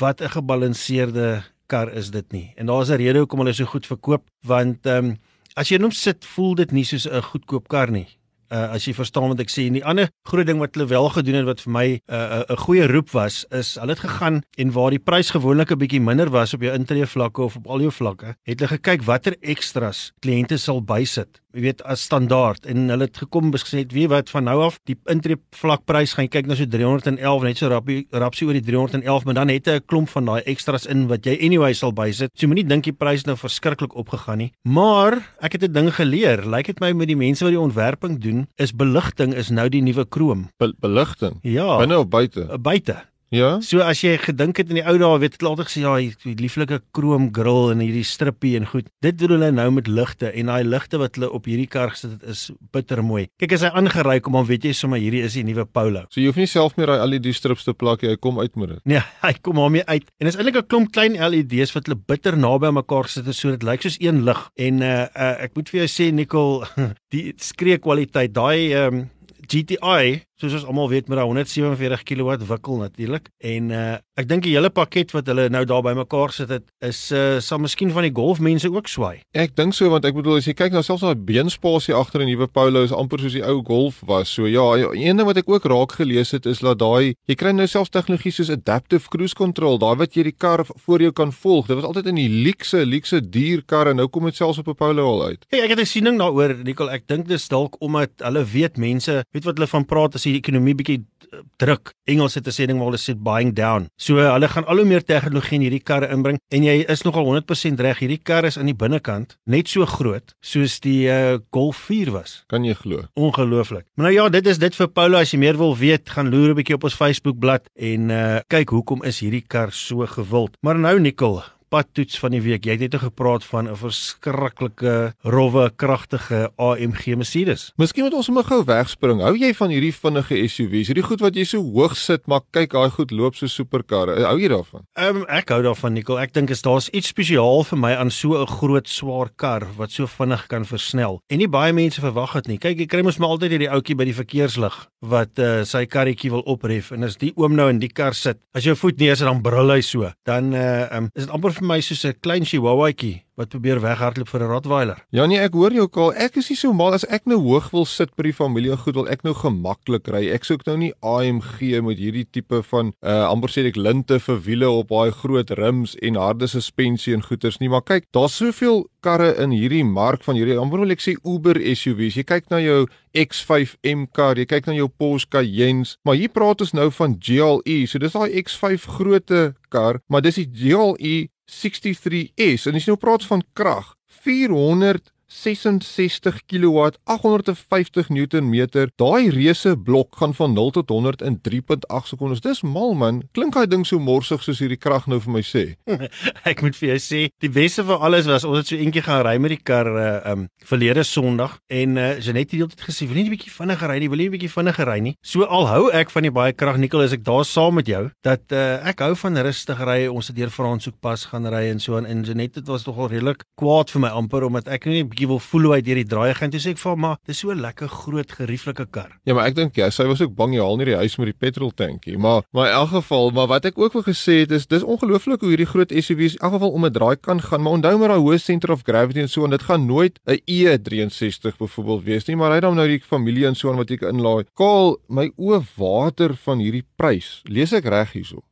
wat 0.00 0.20
'n 0.20 0.32
gebalanseerde 0.32 1.42
kar 1.74 1.92
is 1.98 2.10
dit 2.14 2.26
nie. 2.32 2.48
En 2.56 2.66
daar's 2.70 2.90
'n 2.90 3.00
rede 3.02 3.18
hoekom 3.18 3.40
hulle 3.42 3.54
so 3.54 3.66
goed 3.66 3.86
verkoop 3.86 4.22
want 4.46 4.86
ehm 4.86 5.14
um, 5.14 5.16
as 5.56 5.68
jy 5.68 5.76
in 5.78 5.86
hom 5.86 5.94
sit, 5.94 6.24
voel 6.34 6.54
dit 6.54 6.72
nie 6.72 6.84
soos 6.84 7.06
'n 7.06 7.22
goedkoop 7.22 7.68
kar 7.68 7.90
nie. 7.90 8.08
Uh, 8.52 8.70
as 8.76 8.84
jy 8.84 8.92
verstaan 8.94 9.28
wat 9.28 9.40
ek 9.40 9.50
sê. 9.50 9.66
En 9.66 9.72
die 9.72 9.84
ander 9.84 10.08
groot 10.28 10.46
ding 10.46 10.58
wat 10.60 10.74
hulle 10.74 10.86
wel 10.86 11.08
gedoen 11.08 11.34
het 11.34 11.46
wat 11.46 11.60
vir 11.60 11.72
my 11.72 11.86
'n 11.86 12.00
uh, 12.08 12.42
'n 12.50 12.56
goeie 12.56 12.86
roep 12.86 13.10
was, 13.10 13.46
is 13.50 13.74
hulle 13.74 13.90
het 13.90 14.04
gegaan 14.06 14.42
en 14.58 14.72
waar 14.72 14.90
die 14.90 14.98
prys 14.98 15.30
gewoonlik 15.30 15.70
'n 15.72 15.78
bietjie 15.78 16.00
minder 16.00 16.30
was 16.30 16.54
op 16.54 16.60
jou 16.60 16.74
intree 16.74 17.06
vlakke 17.06 17.42
of 17.42 17.56
op 17.56 17.66
al 17.66 17.80
jou 17.80 17.90
vlakke, 17.90 18.36
het 18.44 18.60
hulle 18.60 18.78
gekyk 18.78 19.02
watter 19.02 19.34
ekstras 19.40 20.12
kliënte 20.20 20.58
sal 20.58 20.80
bysit 20.82 21.40
jy 21.54 21.64
weet 21.68 21.82
as 21.88 22.02
standaard. 22.04 22.66
En 22.66 22.88
hulle 22.92 23.06
het 23.06 23.20
gekom 23.22 23.52
besê 23.54 23.84
weet 23.90 24.10
wat 24.10 24.30
van 24.34 24.48
nou 24.48 24.56
af 24.66 24.78
die 24.88 24.96
intree 25.10 25.38
vlakprys 25.56 26.14
gaan 26.16 26.26
jy 26.26 26.32
kyk 26.36 26.50
na 26.50 26.58
so 26.58 26.66
311 26.66 27.46
net 27.46 27.60
so 27.60 27.70
rapie 27.70 28.04
rapsie 28.12 28.48
oor 28.48 28.58
die 28.58 28.64
311 28.64 29.24
maar 29.24 29.38
dan 29.38 29.52
het 29.52 29.66
hy 29.66 29.78
'n 29.78 29.86
klomp 29.86 30.08
van 30.08 30.24
daai 30.24 30.42
extras 30.46 30.86
in 30.86 31.06
wat 31.08 31.24
jy 31.24 31.38
anyway 31.40 31.72
sal 31.72 31.92
bysit. 31.92 32.30
So 32.34 32.46
moenie 32.46 32.66
dink 32.66 32.84
die 32.84 32.92
prys 32.92 33.24
nou 33.24 33.36
verskriklik 33.36 33.94
opgegaan 33.94 34.38
nie. 34.38 34.52
Maar 34.62 35.34
ek 35.40 35.52
het 35.52 35.62
'n 35.62 35.72
ding 35.72 35.94
geleer. 35.94 36.44
Lyk 36.46 36.66
dit 36.66 36.80
my 36.80 36.92
met 36.92 37.08
die 37.08 37.16
mense 37.16 37.44
wat 37.44 37.52
die 37.52 37.60
ontwerping 37.60 38.20
doen 38.20 38.46
is 38.56 38.72
beligting 38.72 39.34
is 39.34 39.50
nou 39.50 39.68
die 39.68 39.82
nuwe 39.82 40.04
krom 40.08 40.48
Be 40.58 40.74
beligting? 40.80 41.38
Ja. 41.42 41.78
Binne 41.78 41.98
of 41.98 42.08
buite? 42.08 42.58
Buite 42.60 43.13
Ja. 43.32 43.58
So 43.64 43.82
as 43.84 44.02
jy 44.04 44.14
gedink 44.20 44.58
het 44.60 44.70
in 44.70 44.78
die 44.78 44.84
ou 44.86 44.94
dae, 45.00 45.18
weet 45.22 45.38
jy 45.40 45.48
altyd 45.48 45.68
gesê 45.68 45.82
ja, 45.82 45.94
die 46.24 46.34
lieflike 46.38 46.80
krom 46.96 47.30
grill 47.34 47.72
en 47.72 47.82
hierdie 47.82 48.04
strippie 48.06 48.54
en 48.58 48.68
goed. 48.68 48.90
Dit 49.04 49.18
doen 49.20 49.34
hulle 49.36 49.50
nou 49.54 49.66
met 49.78 49.88
ligte 49.90 50.30
en 50.30 50.50
daai 50.52 50.64
ligte 50.66 51.00
wat 51.02 51.18
hulle 51.18 51.30
op 51.34 51.48
hierdie 51.48 51.68
kar 51.70 51.94
gesit 51.94 52.18
het 52.18 52.34
is 52.34 52.44
bitter 52.74 53.02
mooi. 53.04 53.26
Kyk 53.40 53.56
as 53.56 53.64
hy 53.66 53.72
aangery 53.80 54.18
kom, 54.24 54.36
dan 54.38 54.48
weet 54.48 54.68
jy 54.68 54.74
sommer 54.76 55.02
hierdie 55.02 55.24
is 55.26 55.38
die 55.38 55.44
nuwe 55.46 55.66
Polo. 55.66 56.04
So 56.14 56.20
jy 56.20 56.28
hoef 56.30 56.38
nie 56.40 56.50
self 56.50 56.76
meer 56.78 56.92
daai 56.92 57.06
LED 57.14 57.30
strips 57.36 57.66
te 57.66 57.74
plak 57.76 58.04
nie, 58.04 58.12
hy 58.14 58.20
kom 58.20 58.38
uit 58.42 58.54
met 58.60 58.76
dit. 58.76 58.84
Nee, 58.94 59.02
hy 59.24 59.32
kom 59.40 59.62
hom 59.62 59.80
uit. 59.80 60.06
En 60.20 60.30
is 60.30 60.38
eintlik 60.38 60.60
'n 60.60 60.68
klomp 60.68 60.92
klein 60.92 61.18
LED's 61.18 61.74
wat 61.74 61.88
hulle 61.88 61.98
bitter 61.98 62.36
naby 62.38 62.70
aan 62.70 62.78
mekaar 62.78 63.08
gesit 63.08 63.26
het 63.26 63.36
so 63.36 63.50
dit 63.50 63.62
lyk 63.62 63.82
soos 63.82 63.98
een 63.98 64.24
lig. 64.24 64.50
En 64.56 64.82
uh, 64.82 65.08
uh 65.10 65.34
ek 65.44 65.56
moet 65.56 65.68
vir 65.68 65.80
jou 65.84 65.88
sê 65.90 66.12
Nicole, 66.12 66.66
die 67.14 67.32
skree 67.36 67.78
kwaliteit, 67.78 68.34
daai 68.34 68.72
ehm 68.72 68.94
um, 68.94 69.10
GTI 69.44 70.22
soos 70.44 70.60
ons 70.60 70.68
almal 70.68 70.90
weet 70.92 71.08
met 71.08 71.18
daai 71.18 71.26
147 71.26 72.04
kW 72.10 72.36
wikkel 72.48 72.82
natuurlik 72.82 73.30
en 73.40 73.70
uh, 73.72 73.96
ek 74.20 74.28
dink 74.28 74.44
die 74.44 74.54
hele 74.54 74.70
pakket 74.70 75.14
wat 75.16 75.28
hulle 75.30 75.48
nou 75.52 75.64
daar 75.68 75.82
bymekaar 75.86 76.34
sit 76.34 76.52
het 76.52 76.68
is 76.84 77.00
uh, 77.12 77.40
sal 77.40 77.62
miskien 77.64 77.92
van 77.94 78.04
die 78.06 78.12
golfmense 78.14 78.68
ook 78.70 78.90
swaai. 78.90 79.24
Ek 79.32 79.56
dink 79.56 79.74
so 79.76 79.88
want 79.92 80.04
ek 80.04 80.16
bedoel 80.16 80.42
as 80.42 80.48
jy 80.48 80.54
kyk 80.58 80.76
nou 80.76 80.84
selfs 80.84 81.04
daai 81.04 81.16
beenspasie 81.16 81.96
agter 81.96 82.24
in 82.24 82.30
die 82.30 82.34
nuwe 82.36 82.50
Polo 82.50 82.84
is 82.84 82.92
amper 82.94 83.22
soos 83.22 83.36
die 83.36 83.44
ou 83.44 83.62
Golf 83.64 84.02
was. 84.08 84.32
So 84.34 84.48
ja, 84.50 84.64
een 84.92 85.16
ding 85.16 85.28
wat 85.28 85.40
ek 85.40 85.48
ook 85.50 85.66
raak 85.70 85.96
gelees 85.98 86.34
het 86.34 86.46
is 86.50 86.62
dat 86.64 86.80
daai 86.82 87.14
jy 87.30 87.36
kry 87.38 87.54
nou 87.54 87.66
selfs 87.70 87.92
tegnologie 87.94 88.32
soos 88.34 88.52
adaptive 88.52 89.08
cruise 89.12 89.36
control, 89.38 89.78
daai 89.80 89.96
wat 90.02 90.16
jy 90.18 90.26
die 90.28 90.36
kar 90.36 90.64
voor 90.66 91.04
jou 91.04 91.12
kan 91.16 91.32
volg. 91.32 91.68
Dit 91.70 91.80
was 91.80 91.88
altyd 91.88 92.10
in 92.12 92.20
die 92.20 92.28
luxe, 92.46 92.84
luxe 92.84 93.20
duur 93.22 93.64
karre, 93.70 93.94
nou 93.94 94.08
kom 94.12 94.28
dit 94.28 94.36
selfs 94.36 94.60
op 94.62 94.68
'n 94.68 94.78
Polo 94.78 95.06
al 95.14 95.24
uit. 95.30 95.46
Hey, 95.50 95.64
ek 95.64 95.76
het 95.76 95.80
'n 95.80 95.86
siening 95.86 96.18
daaroor, 96.18 96.56
Nicole. 96.64 96.90
Ek 96.90 97.06
dink 97.06 97.28
dis 97.28 97.48
dalk 97.48 97.76
omdat 97.80 98.10
hulle 98.18 98.44
weet 98.44 98.76
mense, 98.76 99.24
weet 99.32 99.44
wat 99.44 99.56
hulle 99.56 99.66
van 99.66 99.84
praat 99.84 100.14
as 100.14 100.22
die 100.22 100.33
ekonomie 100.40 100.74
bietjie 100.78 101.00
eh, 101.00 101.42
druk. 101.62 101.92
Engels 102.06 102.34
het 102.34 102.46
'n 102.46 102.54
sê 102.54 102.66
ding 102.66 102.78
waar 102.78 102.90
hulle 102.92 103.00
sê 103.00 103.14
buying 103.14 103.54
down. 103.54 103.88
So 103.96 104.16
hulle 104.16 104.48
gaan 104.48 104.66
al 104.66 104.76
hoe 104.76 104.84
meer 104.84 105.04
tegnologie 105.04 105.56
in 105.58 105.66
hierdie 105.66 105.82
karre 105.82 106.08
inbring 106.12 106.38
en 106.50 106.62
jy 106.62 106.84
is 106.88 107.02
nogal 107.02 107.24
100% 107.24 107.80
reg. 107.80 107.98
Hierdie 107.98 108.22
kar 108.22 108.44
is 108.44 108.58
aan 108.58 108.66
die 108.66 108.74
binnekant 108.74 109.36
net 109.46 109.68
so 109.68 109.86
groot 109.86 110.34
soos 110.40 110.80
die 110.80 111.08
uh, 111.08 111.38
Golf 111.50 111.76
4 111.76 112.10
was. 112.10 112.44
Kan 112.48 112.64
jy 112.64 112.74
glo? 112.74 113.08
Ongelooflik. 113.14 113.86
Maar 113.94 114.06
nou 114.06 114.14
ja, 114.14 114.28
dit 114.28 114.46
is 114.46 114.58
dit 114.58 114.74
vir 114.74 114.88
Paula 114.88 115.20
as 115.20 115.30
jy 115.32 115.38
meer 115.38 115.56
wil 115.56 115.76
weet, 115.76 116.10
gaan 116.10 116.30
loer 116.30 116.50
'n 116.50 116.54
bietjie 116.54 116.74
op 116.74 116.84
ons 116.84 116.94
Facebook 116.94 117.38
bladsy 117.38 117.68
en 117.76 118.10
uh, 118.10 118.40
kyk 118.48 118.70
hoekom 118.70 119.04
is 119.04 119.20
hierdie 119.20 119.44
kar 119.46 119.72
so 119.72 120.06
gewild. 120.06 120.56
Maar 120.62 120.78
nou 120.78 121.00
Nicole, 121.00 121.42
padtoets 121.68 122.18
van 122.18 122.34
die 122.34 122.42
week. 122.44 122.64
Jy 122.64 122.76
het 122.76 122.80
net 122.80 123.00
gepraat 123.02 123.44
van 123.44 123.68
'n 123.68 123.76
verskriklike 123.76 125.14
rowwe, 125.22 125.70
kragtige 125.76 126.50
AMG 126.56 127.16
Mercedes. 127.16 127.72
Miskien 127.76 128.04
moet 128.04 128.14
ons 128.14 128.26
hom 128.26 128.42
gou 128.42 128.64
wegspring. 128.64 129.20
Hou 129.20 129.36
jy 129.36 129.54
van 129.54 129.70
hierdie 129.70 129.94
vinnige 129.94 130.48
SUV's? 130.48 130.88
Hierdie 130.88 131.06
goed 131.06 131.20
wat 131.20 131.34
jy 131.34 131.44
so 131.44 131.62
hoog 131.62 131.96
sit, 131.96 132.26
maar 132.26 132.40
kyk, 132.50 132.72
daai 132.72 132.90
goed 132.90 133.10
loop 133.10 133.34
so 133.34 133.46
superkarre. 133.46 134.24
Hou 134.24 134.38
jy 134.38 134.48
daarvan? 134.48 134.82
Ehm 134.96 135.16
um, 135.16 135.24
ek 135.28 135.48
hou 135.48 135.62
daarvan, 135.62 135.92
Nicole. 135.92 136.20
Ek 136.20 136.32
dink 136.32 136.50
is 136.50 136.62
daar's 136.62 136.88
iets 136.90 137.08
spesiaal 137.08 137.64
vir 137.64 137.78
my 137.78 137.94
aan 137.94 138.10
so 138.10 138.34
'n 138.42 138.46
groot, 138.46 138.88
swaar 138.88 139.30
kar 139.36 139.66
wat 139.76 139.90
so 139.90 140.06
vinnig 140.06 140.46
kan 140.46 140.64
versnel. 140.64 141.20
En 141.28 141.38
nie 141.38 141.48
baie 141.48 141.72
mense 141.72 142.00
verwag 142.00 142.32
dit 142.32 142.46
nie. 142.48 142.58
Kyk, 142.58 142.78
jy 142.78 142.86
kry 142.86 143.02
mos 143.02 143.18
maar 143.18 143.28
altyd 143.28 143.50
hierdie 143.50 143.70
ouetjie 143.70 143.96
by 143.96 144.04
die 144.04 144.14
verkeerslig 144.14 144.74
wat 145.00 145.38
uh, 145.38 145.64
sy 145.64 145.84
karretjie 145.86 146.30
wil 146.30 146.44
opref 146.48 146.92
en 146.92 147.04
as 147.04 147.18
die 147.20 147.32
oom 147.36 147.54
nou 147.54 147.68
in 147.72 147.80
die 147.82 147.92
kar 147.92 148.14
sit, 148.16 148.38
as 148.56 148.64
jou 148.64 148.74
voet 148.78 148.98
neersit 148.98 149.28
dan 149.28 149.42
brul 149.44 149.72
hy 149.74 149.80
so. 149.84 150.10
Dan 150.28 150.54
uh, 150.54 150.88
um, 150.96 151.10
is 151.14 151.26
dit 151.26 151.34
amper 151.34 151.52
vir 151.52 151.63
my 151.70 151.80
soos 151.86 152.04
'n 152.04 152.14
klein 152.22 152.44
chihuahuaatjie 152.48 153.22
wat 153.36 153.50
probeer 153.50 153.80
weghardloop 153.82 154.28
vir 154.30 154.42
'n 154.42 154.50
Rottweiler. 154.50 154.98
Ja 155.10 155.26
nee, 155.26 155.38
ek 155.38 155.54
hoor 155.54 155.72
jou 155.72 155.88
kaal. 155.88 156.12
Ek 156.14 156.36
is 156.36 156.48
nie 156.50 156.56
so 156.56 156.72
mal 156.72 156.94
as 156.94 157.04
ek 157.10 157.26
nou 157.26 157.38
hoog 157.38 157.70
wil 157.72 157.84
sit 157.84 158.14
by 158.16 158.22
die 158.22 158.32
familie 158.32 158.76
goed, 158.76 158.94
wil 158.94 159.08
ek 159.08 159.24
nou 159.24 159.34
gemaklik 159.34 160.08
ry. 160.08 160.30
Ek 160.30 160.44
soek 160.44 160.66
nou 160.66 160.76
nie 160.76 160.92
AMG 161.02 161.82
met 161.82 161.98
hierdie 161.98 162.26
tipe 162.30 162.62
van 162.62 162.92
uh 163.02 163.24
amper 163.30 163.50
sê 163.50 163.66
ek 163.66 163.76
linte 163.76 164.20
vir 164.20 164.38
wiele 164.38 164.70
op 164.70 164.88
daai 164.88 165.10
groot 165.10 165.50
rims 165.50 165.96
en 166.02 166.14
harde 166.14 166.46
suspensie 166.46 167.14
en 167.14 167.22
goeters 167.22 167.58
nie, 167.58 167.68
maar 167.68 167.82
kyk, 167.82 168.04
daar's 168.12 168.36
soveel 168.36 168.86
karre 169.02 169.34
in 169.42 169.50
hierdie 169.50 169.84
mark 169.84 170.22
van 170.24 170.36
hierdie 170.36 170.58
amper 170.58 170.78
wil 170.78 170.94
ek 170.94 171.00
sê 171.00 171.16
Uber 171.24 171.58
SUV's. 171.58 172.16
Jy 172.16 172.24
kyk 172.24 172.50
na 172.50 172.60
jou 172.62 172.86
X5 173.14 173.76
M 173.84 174.06
kar, 174.06 174.38
jy 174.38 174.46
kyk 174.46 174.66
na 174.66 174.74
jou 174.74 174.88
Porsche 174.88 175.28
Cayenne, 175.30 175.84
maar 176.04 176.14
hier 176.14 176.28
praat 176.28 176.60
ons 176.60 176.72
nou 176.72 176.90
van 176.90 177.18
GLE. 177.18 177.86
So 177.86 177.98
dis 177.98 178.12
daai 178.12 178.42
X5 178.42 178.88
grootte 178.96 179.54
kar, 179.70 180.00
maar 180.08 180.22
dis 180.22 180.36
die 180.36 180.48
GLE 180.48 181.28
63S 181.50 182.64
en 182.68 182.78
as 182.78 182.86
jy 182.86 182.92
nou 182.94 183.00
praat 183.00 183.23
van 183.26 183.44
krag 183.52 183.94
400 184.06 185.13
66 185.34 186.44
kW, 186.46 186.94
850 187.04 188.08
Newtonmeter. 188.08 188.90
Daai 188.96 189.30
reuse 189.34 189.74
blok 189.76 190.16
gaan 190.16 190.34
van 190.34 190.52
0 190.52 190.70
tot 190.70 190.88
100 190.88 191.22
in 191.22 191.40
3.8 191.48 192.06
sekondes. 192.12 192.40
Dis 192.40 192.62
mal 192.62 192.94
man. 192.94 193.22
Klink 193.34 193.56
daai 193.56 193.66
ding 193.66 193.82
so 193.86 193.98
morsig 193.98 194.44
soos 194.46 194.60
hierdie 194.62 194.78
krag 194.78 195.08
nou 195.10 195.18
vir 195.24 195.34
my 195.34 195.42
sê. 195.42 195.64
ek 196.50 196.62
moet 196.62 196.78
vir 196.78 196.92
jou 196.94 197.00
sê, 197.02 197.22
die 197.42 197.50
beste 197.50 197.82
van 197.88 198.04
alles 198.06 198.28
was 198.30 198.46
ons 198.46 198.62
het 198.62 198.70
so 198.70 198.78
eentjie 198.78 199.02
gaan 199.04 199.24
ry 199.26 199.34
met 199.42 199.56
die 199.56 199.60
kar 199.60 199.90
uh 199.90 200.12
um 200.30 200.46
verlede 200.64 201.02
Sondag 201.04 201.58
en 201.72 201.98
uh 201.98 202.12
Janet 202.22 202.46
het 202.46 202.54
die 202.54 202.60
hele 202.62 202.70
tyd 202.70 202.86
gesê, 202.86 203.08
"Wil 203.08 203.18
jy 203.18 203.24
'n 203.26 203.34
bietjie 203.34 203.52
vinniger 203.52 203.90
ry 203.90 203.98
nie? 203.98 204.08
Wil 204.08 204.22
jy 204.22 204.28
'n 204.28 204.34
bietjie 204.36 204.52
vinniger 204.54 204.86
ry 204.86 204.98
nie?" 205.00 205.14
So 205.22 205.42
al 205.42 205.66
hou 205.66 205.90
ek 205.90 206.10
van 206.14 206.22
die 206.22 206.30
baie 206.30 206.52
krag 206.52 206.78
nikkel 206.78 207.02
as 207.02 207.12
ek 207.12 207.24
daar 207.24 207.44
saam 207.44 207.74
met 207.74 207.86
jou, 207.86 208.10
dat 208.22 208.52
uh 208.52 208.86
ek 208.86 209.00
hou 209.00 209.14
van 209.16 209.36
rustig 209.36 209.80
ry. 209.82 210.06
Ons 210.06 210.28
het 210.28 210.36
deur 210.36 210.50
Franshoek 210.50 211.00
pas 211.00 211.24
gaan 211.24 211.46
ry 211.46 211.70
en 211.72 211.80
so 211.80 211.96
en 211.96 212.22
Janet 212.22 212.54
het 212.54 212.68
was 212.68 212.86
nogal 212.86 213.08
redelik 213.08 213.42
kwaad 213.58 213.90
vir 213.90 214.00
my 214.00 214.08
amper 214.08 214.44
omdat 214.44 214.68
ek 214.68 214.86
nie 214.86 215.04
bietjie 215.04 215.23
wil 215.26 215.38
voel 215.38 215.62
hoe 215.62 215.74
hy 215.74 215.80
deur 215.80 216.00
die 216.00 216.08
draai 216.08 216.34
gaan. 216.34 216.50
Toe 216.50 216.60
sê 216.60 216.70
ek 216.70 216.78
vir 216.78 216.96
"Maar 216.96 217.16
dis 217.26 217.38
so 217.38 217.50
'n 217.50 217.60
lekker 217.60 217.88
groot 217.88 218.32
gerieflike 218.32 218.86
kar." 218.90 219.18
Ja, 219.24 219.34
maar 219.34 219.46
ek 219.46 219.54
dink 219.54 219.76
ja, 219.76 219.90
sy 219.90 220.04
was 220.04 220.20
ook 220.20 220.34
bang 220.34 220.54
jy 220.54 220.60
haal 220.60 220.76
nie 220.76 220.84
die 220.84 220.96
huis 220.96 221.16
met 221.18 221.26
die 221.26 221.38
petrol 221.38 221.70
tankie. 221.70 222.18
Maar 222.18 222.42
maar 222.52 222.66
in 222.68 222.74
elk 222.74 222.88
geval, 222.88 223.30
maar 223.30 223.46
wat 223.46 223.64
ek 223.64 223.78
ook 223.78 223.92
wil 223.92 224.02
gesê 224.02 224.40
het 224.40 224.50
is 224.50 224.66
dis 224.66 224.82
ongelooflik 224.82 225.40
hoe 225.40 225.48
hierdie 225.48 225.66
groot 225.66 225.90
SUV's 225.90 226.34
in 226.34 226.40
elk 226.40 226.52
geval 226.52 226.70
om 226.70 226.84
'n 226.84 226.92
draai 226.92 227.16
kan 227.16 227.40
gaan. 227.40 227.62
Maar 227.62 227.72
onthou 227.72 227.98
maar 227.98 228.08
daai 228.08 228.20
hoë 228.20 228.38
center 228.38 228.70
of 228.70 228.82
gravity 228.82 229.20
en 229.20 229.28
so 229.28 229.44
en 229.44 229.50
dit 229.50 229.62
gaan 229.62 229.86
nooit 229.86 230.18
'n 230.26 230.40
E63 230.46 231.56
byvoorbeeld 231.58 232.04
wees 232.04 232.24
nie, 232.26 232.36
maar 232.36 232.52
hy 232.52 232.60
dan 232.60 232.76
nou 232.76 232.86
die 232.88 233.00
familie 233.00 233.46
en 233.46 233.54
so 233.54 233.70
aan 233.70 233.76
wat 233.76 233.90
ek 233.90 234.02
inlaai. 234.02 234.44
Kaal 234.54 234.98
my 235.08 235.30
oë 235.36 235.62
water 235.76 236.34
van 236.34 236.58
hierdie 236.58 236.84
prys. 236.96 237.40
Lees 237.44 237.72
ek 237.72 237.84
reg 237.84 238.12
hierso? 238.12 238.42